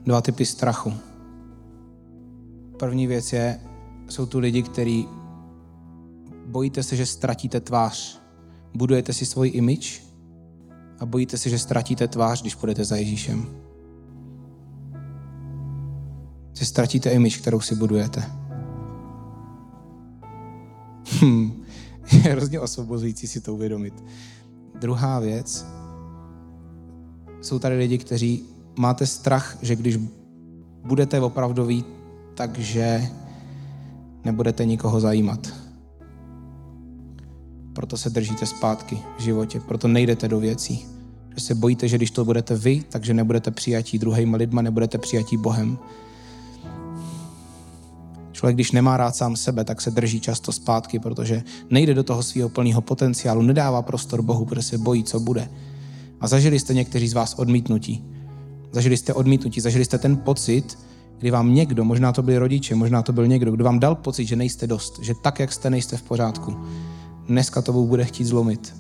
dva 0.04 0.22
typy 0.22 0.46
strachu. 0.46 0.94
První 2.80 3.08
věc 3.08 3.34
je, 3.34 3.60
jsou 4.10 4.26
tu 4.26 4.40
lidi, 4.40 4.64
kteří 4.64 5.08
bojíte 6.46 6.84
se, 6.84 6.96
že 6.96 7.06
ztratíte 7.06 7.60
tvář. 7.60 8.22
Budujete 8.74 9.14
si 9.14 9.26
svůj 9.26 9.52
image 9.54 10.02
a 11.00 11.06
bojíte 11.06 11.38
se, 11.38 11.50
že 11.50 11.60
ztratíte 11.60 12.08
tvář, 12.08 12.42
když 12.42 12.56
půjdete 12.56 12.86
za 12.86 12.96
Ježíšem. 12.96 13.46
Že 16.54 16.66
ztratíte 16.66 17.10
image, 17.10 17.38
kterou 17.38 17.60
si 17.60 17.76
budujete. 17.76 18.24
Hmm. 21.22 21.64
Je 22.12 22.20
hrozně 22.20 22.60
osvobozující 22.60 23.28
si 23.28 23.42
to 23.42 23.54
uvědomit. 23.54 24.04
Druhá 24.82 25.20
věc, 25.20 25.66
jsou 27.42 27.60
tady 27.60 27.78
lidi, 27.78 27.98
kteří 27.98 28.44
máte 28.80 29.08
strach, 29.08 29.58
že 29.62 29.76
když 29.76 30.00
budete 30.86 31.20
opravdoví, 31.20 31.86
takže 32.36 33.08
nebudete 34.26 34.66
nikoho 34.66 35.00
zajímat. 35.00 35.54
Proto 37.74 37.98
se 37.98 38.10
držíte 38.10 38.46
zpátky 38.46 39.00
v 39.18 39.22
životě, 39.22 39.60
proto 39.60 39.88
nejdete 39.88 40.28
do 40.28 40.40
věcí. 40.40 40.86
Že 41.36 41.42
se 41.42 41.56
bojíte, 41.56 41.88
že 41.88 41.98
když 41.98 42.12
to 42.12 42.26
budete 42.26 42.56
vy, 42.56 42.84
takže 42.90 43.14
nebudete 43.14 43.52
přijatí 43.52 44.00
druhýma 44.00 44.38
lidma, 44.38 44.62
nebudete 44.62 44.98
přijatí 44.98 45.38
Bohem. 45.38 45.78
Člověk, 48.42 48.56
když 48.56 48.72
nemá 48.72 48.98
rád 48.98 49.16
sám 49.16 49.36
sebe, 49.36 49.64
tak 49.64 49.82
se 49.82 49.92
drží 49.92 50.20
často 50.20 50.52
zpátky, 50.52 51.00
protože 51.00 51.44
nejde 51.70 51.94
do 51.94 52.04
toho 52.04 52.24
svého 52.24 52.50
plného 52.50 52.82
potenciálu, 52.82 53.42
nedává 53.42 53.82
prostor 53.82 54.22
Bohu, 54.22 54.46
protože 54.46 54.62
se 54.62 54.78
bojí, 54.78 55.04
co 55.04 55.20
bude. 55.20 55.50
A 56.22 56.28
zažili 56.28 56.60
jste 56.60 56.74
někteří 56.74 57.08
z 57.08 57.14
vás 57.14 57.34
odmítnutí. 57.34 58.04
Zažili 58.72 58.98
jste 58.98 59.14
odmítnutí, 59.14 59.62
zažili 59.62 59.86
jste 59.86 59.98
ten 59.98 60.18
pocit, 60.18 60.80
kdy 61.20 61.32
vám 61.32 61.54
někdo, 61.54 61.86
možná 61.86 62.12
to 62.12 62.24
byli 62.24 62.38
rodiče, 62.38 62.76
možná 62.76 63.02
to 63.02 63.14
byl 63.14 63.28
někdo, 63.28 63.52
kdo 63.52 63.64
vám 63.64 63.80
dal 63.80 63.96
pocit, 63.96 64.26
že 64.26 64.36
nejste 64.36 64.68
dost, 64.68 65.00
že 65.02 65.14
tak, 65.22 65.40
jak 65.40 65.54
jste, 65.54 65.70
nejste 65.70 65.98
v 65.98 66.02
pořádku. 66.02 66.56
Dneska 67.28 67.62
to 67.62 67.74
bude 67.74 68.06
chtít 68.06 68.26
zlomit. 68.26 68.76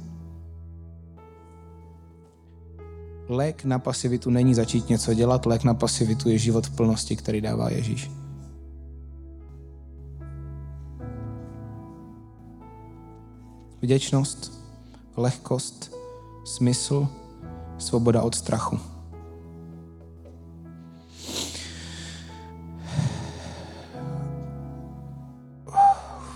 Lék 3.29 3.63
na 3.63 3.79
pasivitu 3.79 4.29
není 4.29 4.53
začít 4.53 4.89
něco 4.89 5.13
dělat, 5.13 5.45
lék 5.45 5.63
na 5.63 5.73
pasivitu 5.73 6.29
je 6.29 6.37
život 6.37 6.67
v 6.67 6.75
plnosti, 6.75 7.15
který 7.15 7.41
dává 7.41 7.69
Ježíš. 7.69 8.20
Vděčnost, 13.81 14.51
lehkost, 15.17 15.95
smysl, 16.45 17.07
svoboda 17.77 18.21
od 18.21 18.35
strachu. 18.35 18.79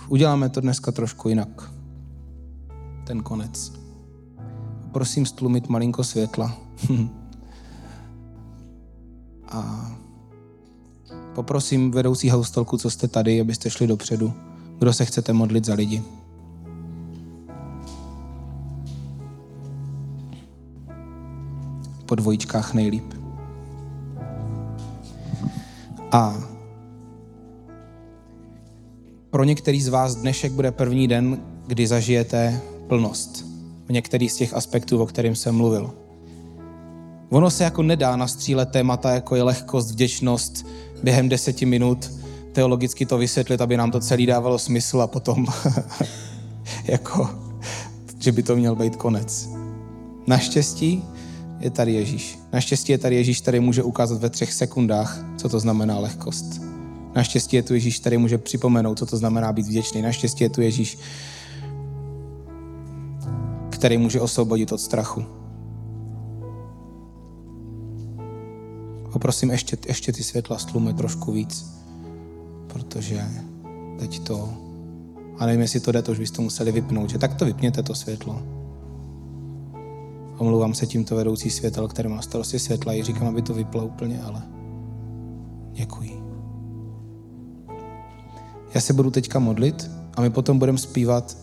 Uděláme 0.08 0.48
to 0.48 0.60
dneska 0.60 0.92
trošku 0.92 1.28
jinak. 1.28 1.72
Ten 3.06 3.22
konec. 3.22 3.72
Prosím 4.92 5.26
stlumit 5.26 5.68
malinko 5.68 6.04
světla. 6.04 6.56
A 9.48 9.90
poprosím 11.34 11.90
vedoucí 11.90 12.28
haustolku, 12.28 12.78
co 12.78 12.90
jste 12.90 13.08
tady, 13.08 13.40
abyste 13.40 13.70
šli 13.70 13.86
dopředu. 13.86 14.32
Kdo 14.78 14.92
se 14.92 15.04
chcete 15.04 15.32
modlit 15.32 15.64
za 15.64 15.74
lidi. 15.74 16.02
Po 22.06 22.14
dvojičkách 22.14 22.74
nejlíp. 22.74 23.14
A 26.12 26.36
pro 29.30 29.44
některý 29.44 29.82
z 29.82 29.88
vás 29.88 30.14
dnešek 30.14 30.52
bude 30.52 30.70
první 30.70 31.08
den, 31.08 31.40
kdy 31.66 31.86
zažijete 31.86 32.60
plnost 32.88 33.44
v 33.86 33.92
některých 33.92 34.32
z 34.32 34.36
těch 34.36 34.54
aspektů, 34.54 35.02
o 35.02 35.06
kterým 35.06 35.36
jsem 35.36 35.54
mluvil. 35.54 35.94
Ono 37.30 37.50
se 37.50 37.64
jako 37.64 37.82
nedá 37.82 38.16
nastřílet 38.16 38.70
témata, 38.70 39.10
jako 39.10 39.36
je 39.36 39.42
lehkost, 39.42 39.90
vděčnost, 39.90 40.66
během 41.02 41.28
deseti 41.28 41.66
minut 41.66 42.10
teologicky 42.52 43.06
to 43.06 43.18
vysvětlit, 43.18 43.60
aby 43.60 43.76
nám 43.76 43.90
to 43.90 44.00
celý 44.00 44.26
dávalo 44.26 44.58
smysl 44.58 45.02
a 45.02 45.06
potom 45.06 45.46
jako, 46.84 47.30
že 48.18 48.32
by 48.32 48.42
to 48.42 48.56
měl 48.56 48.76
být 48.76 48.96
konec. 48.96 49.48
Naštěstí 50.26 51.04
je 51.60 51.70
tady 51.70 51.92
Ježíš. 51.92 52.38
Naštěstí 52.52 52.92
je 52.92 52.98
tady 52.98 53.16
Ježíš, 53.16 53.40
který 53.40 53.60
může 53.60 53.82
ukázat 53.82 54.20
ve 54.20 54.30
třech 54.30 54.52
sekundách, 54.52 55.24
co 55.36 55.48
to 55.48 55.60
znamená 55.60 55.98
lehkost. 55.98 56.62
Naštěstí 57.16 57.56
je 57.56 57.62
tu 57.62 57.74
Ježíš, 57.74 57.98
který 58.00 58.18
může 58.18 58.38
připomenout, 58.38 58.98
co 58.98 59.06
to 59.06 59.16
znamená 59.16 59.52
být 59.52 59.66
vděčný. 59.66 60.02
Naštěstí 60.02 60.44
je 60.44 60.50
tu 60.50 60.60
Ježíš, 60.60 60.98
který 63.70 63.98
může 63.98 64.20
osvobodit 64.20 64.72
od 64.72 64.80
strachu. 64.80 65.24
Poprosím 69.12 69.50
ještě, 69.50 69.78
ještě 69.88 70.12
ty 70.12 70.22
světla 70.22 70.58
stlumy 70.58 70.94
trošku 70.94 71.32
víc, 71.32 71.66
protože 72.66 73.24
teď 73.98 74.20
to, 74.20 74.52
a 75.38 75.46
nevím, 75.46 75.60
jestli 75.60 75.80
to 75.80 75.92
jde, 75.92 76.02
to 76.02 76.12
už 76.12 76.18
byste 76.18 76.42
museli 76.42 76.72
vypnout, 76.72 77.10
že 77.10 77.18
tak 77.18 77.34
to 77.34 77.44
vypněte 77.44 77.82
to 77.82 77.94
světlo. 77.94 78.55
Omluvám 80.38 80.74
se 80.74 80.86
tímto 80.86 81.16
vedoucí 81.16 81.50
světel, 81.50 81.88
který 81.88 82.08
má 82.08 82.22
starosti 82.22 82.58
světla 82.58 82.94
i 82.94 83.02
říkám, 83.02 83.26
aby 83.26 83.42
to 83.42 83.54
vyplo 83.54 83.86
úplně, 83.86 84.22
ale 84.22 84.42
děkuji. 85.72 86.22
Já 88.74 88.80
se 88.80 88.92
budu 88.92 89.10
teďka 89.10 89.38
modlit 89.38 89.90
a 90.14 90.20
my 90.20 90.30
potom 90.30 90.58
budeme 90.58 90.78
zpívat 90.78 91.36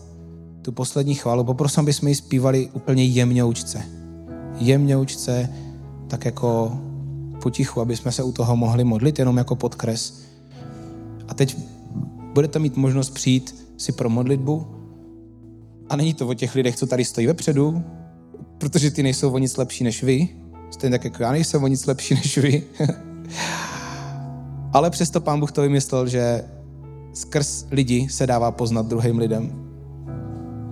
tu 0.62 0.72
poslední 0.72 1.14
chválu. 1.14 1.44
Poprosím, 1.44 1.80
aby 1.80 1.92
jsme 1.92 2.10
ji 2.10 2.14
zpívali 2.14 2.68
úplně 2.72 3.04
jemňoučce. 3.04 3.82
Jemňoučce, 4.58 5.48
tak 6.08 6.24
jako 6.24 6.78
potichu, 7.42 7.80
aby 7.80 7.96
jsme 7.96 8.12
se 8.12 8.22
u 8.22 8.32
toho 8.32 8.56
mohli 8.56 8.84
modlit, 8.84 9.18
jenom 9.18 9.36
jako 9.36 9.56
podkres. 9.56 10.22
A 11.28 11.34
teď 11.34 11.56
budete 12.34 12.58
mít 12.58 12.76
možnost 12.76 13.10
přijít 13.10 13.64
si 13.76 13.92
pro 13.92 14.10
modlitbu 14.10 14.66
a 15.88 15.96
není 15.96 16.14
to 16.14 16.28
o 16.28 16.34
těch 16.34 16.54
lidech, 16.54 16.76
co 16.76 16.86
tady 16.86 17.04
stojí 17.04 17.26
vepředu, 17.26 17.82
protože 18.58 18.90
ty 18.90 19.02
nejsou 19.02 19.32
o 19.32 19.38
nic 19.38 19.56
lepší 19.56 19.84
než 19.84 20.02
vy, 20.02 20.28
stejně 20.70 20.98
tak 20.98 21.04
jako 21.04 21.22
já 21.22 21.32
nejsem 21.32 21.64
o 21.64 21.66
nic 21.66 21.86
lepší 21.86 22.14
než 22.14 22.38
vy. 22.38 22.62
Ale 24.72 24.90
přesto 24.90 25.20
pán 25.20 25.40
Bůh 25.40 25.52
to 25.52 25.62
vymyslel, 25.62 26.08
že 26.08 26.44
skrz 27.12 27.66
lidi 27.70 28.08
se 28.08 28.26
dává 28.26 28.50
poznat 28.50 28.86
druhým 28.86 29.18
lidem. 29.18 29.52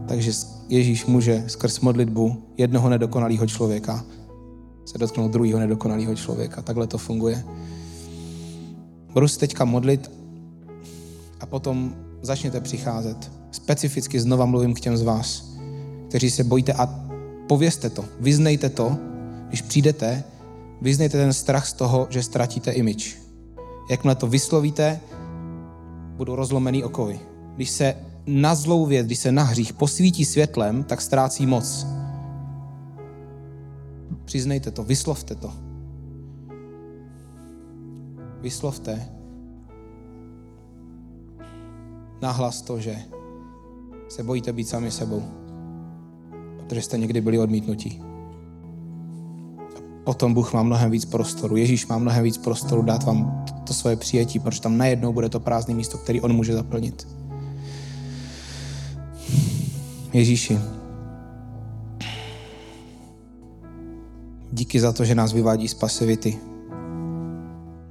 Takže 0.09 0.33
Ježíš 0.69 1.07
může 1.07 1.45
skrz 1.47 1.81
modlitbu 1.81 2.43
jednoho 2.59 2.89
nedokonalého 2.89 3.47
člověka 3.47 4.05
se 4.85 4.99
dotknout 4.99 5.33
druhého 5.33 5.59
nedokonalého 5.59 6.15
člověka. 6.15 6.63
Takhle 6.63 6.87
to 6.87 6.99
funguje. 6.99 7.45
Budu 9.13 9.29
se 9.29 9.39
teďka 9.39 9.65
modlit 9.65 10.11
a 11.41 11.47
potom 11.47 11.95
začněte 12.23 12.61
přicházet. 12.61 13.33
Specificky 13.51 14.21
znova 14.21 14.47
mluvím 14.47 14.75
k 14.75 14.81
těm 14.81 14.97
z 14.97 15.03
vás, 15.03 15.53
kteří 16.09 16.31
se 16.31 16.45
bojíte 16.45 16.73
a 16.73 17.12
povězte 17.47 17.91
to, 17.91 18.05
vyznejte 18.21 18.69
to, 18.69 18.97
když 19.49 19.63
přijdete, 19.63 20.25
vyznejte 20.81 21.19
ten 21.19 21.33
strach 21.33 21.67
z 21.67 21.73
toho, 21.73 22.07
že 22.11 22.23
ztratíte 22.23 22.73
image. 22.73 23.17
Jakmile 23.91 24.15
to 24.15 24.27
vyslovíte, 24.27 25.01
budou 26.17 26.35
rozlomený 26.35 26.85
okovy. 26.85 27.21
Když 27.57 27.71
se 27.71 27.97
na 28.27 28.55
zlou 28.55 28.87
věc, 28.87 29.07
když 29.07 29.19
se 29.19 29.33
na 29.33 29.43
hřích 29.43 29.73
posvítí 29.73 30.25
světlem, 30.25 30.85
tak 30.85 31.01
ztrácí 31.01 31.47
moc. 31.47 31.87
Přiznejte 34.25 34.71
to, 34.71 34.85
vyslovte 34.85 35.35
to. 35.35 35.53
Vyslovte 38.41 39.09
nahlas 42.23 42.63
to, 42.63 42.81
že 42.81 42.97
se 44.09 44.23
bojíte 44.23 44.53
být 44.53 44.69
sami 44.69 44.91
sebou, 44.91 45.23
protože 46.73 46.83
jste 46.83 46.99
někdy 46.99 47.21
byli 47.21 47.39
odmítnutí. 47.39 48.03
Potom 50.05 50.35
Bůh 50.35 50.53
má 50.53 50.63
mnohem 50.63 50.91
víc 50.91 51.05
prostoru. 51.05 51.57
Ježíš 51.57 51.87
má 51.87 51.99
mnohem 51.99 52.25
víc 52.25 52.39
prostoru 52.39 52.83
dát 52.83 53.05
vám 53.05 53.45
to, 53.49 53.55
to 53.55 53.75
svoje 53.75 53.97
přijetí, 53.97 54.39
protože 54.39 54.61
tam 54.61 54.79
najednou 54.79 55.13
bude 55.13 55.29
to 55.29 55.41
prázdné 55.41 55.75
místo, 55.75 55.99
který 55.99 56.21
on 56.21 56.33
může 56.33 56.55
zaplnit. 56.55 57.09
Ježíši, 60.13 60.59
díky 64.53 64.81
za 64.81 64.93
to, 64.93 65.05
že 65.05 65.15
nás 65.15 65.33
vyvádí 65.33 65.69
z 65.69 65.75
pasivity. 65.75 66.39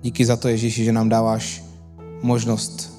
Díky 0.01 0.25
za 0.25 0.37
to, 0.37 0.47
Ježíši, 0.47 0.85
že 0.85 0.91
nám 0.91 1.09
dáváš 1.09 1.63
možnost 2.21 2.93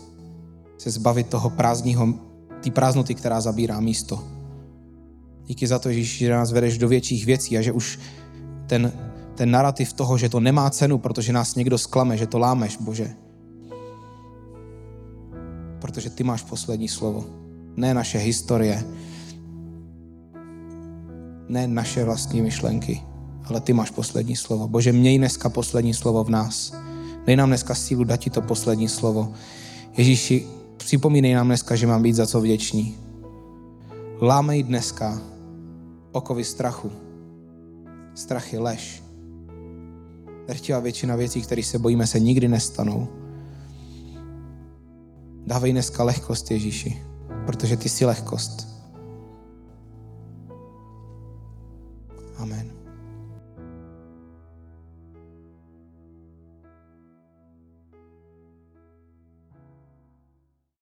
se 0.78 0.90
zbavit 0.90 1.26
toho 1.26 1.50
prázdního, 1.50 2.14
té 2.60 2.70
prázdnoty, 2.70 3.14
která 3.14 3.40
zabírá 3.40 3.80
místo. 3.80 4.31
Díky 5.52 5.66
za 5.66 5.78
to, 5.78 5.88
Ježíši, 5.88 6.24
že 6.24 6.32
nás 6.32 6.52
vedeš 6.52 6.78
do 6.78 6.88
větších 6.88 7.26
věcí 7.26 7.58
a 7.58 7.60
že 7.60 7.72
už 7.72 7.98
ten, 8.66 8.92
ten 9.34 9.50
narrativ 9.50 9.92
toho, 9.92 10.18
že 10.18 10.28
to 10.28 10.40
nemá 10.40 10.70
cenu, 10.70 10.98
protože 10.98 11.32
nás 11.32 11.54
někdo 11.54 11.78
sklame, 11.78 12.16
že 12.16 12.26
to 12.26 12.38
lámeš, 12.38 12.76
Bože. 12.80 13.12
Protože 15.78 16.10
ty 16.10 16.24
máš 16.24 16.42
poslední 16.42 16.88
slovo. 16.88 17.24
Ne 17.76 17.94
naše 17.94 18.18
historie, 18.18 18.84
ne 21.48 21.68
naše 21.68 22.04
vlastní 22.04 22.40
myšlenky, 22.40 23.02
ale 23.44 23.60
ty 23.60 23.72
máš 23.72 23.90
poslední 23.90 24.36
slovo. 24.36 24.68
Bože, 24.68 24.92
měj 24.92 25.18
dneska 25.18 25.48
poslední 25.48 25.94
slovo 25.94 26.24
v 26.24 26.30
nás. 26.30 26.72
Dej 27.26 27.36
nám 27.36 27.48
dneska 27.48 27.74
sílu 27.74 28.04
dát 28.04 28.16
ti 28.16 28.30
to 28.30 28.40
poslední 28.40 28.88
slovo. 28.88 29.32
Ježíši, 29.96 30.46
připomínej 30.76 31.34
nám 31.34 31.46
dneska, 31.46 31.76
že 31.76 31.86
mám 31.86 32.02
být 32.02 32.16
za 32.16 32.26
co 32.26 32.40
vděční. 32.40 32.96
Lámej 34.20 34.62
dneska 34.62 35.31
okovy 36.12 36.44
strachu. 36.44 36.92
Strach 38.14 38.52
je 38.52 38.58
lež. 38.58 39.02
Drtivá 40.46 40.78
většina 40.78 41.16
věcí, 41.16 41.42
které 41.42 41.62
se 41.62 41.78
bojíme, 41.78 42.06
se 42.06 42.20
nikdy 42.20 42.48
nestanou. 42.48 43.08
Dávej 45.46 45.72
dneska 45.72 46.04
lehkost 46.04 46.50
Ježíši, 46.50 47.02
protože 47.46 47.76
ty 47.76 47.88
jsi 47.88 48.04
lehkost. 48.04 48.71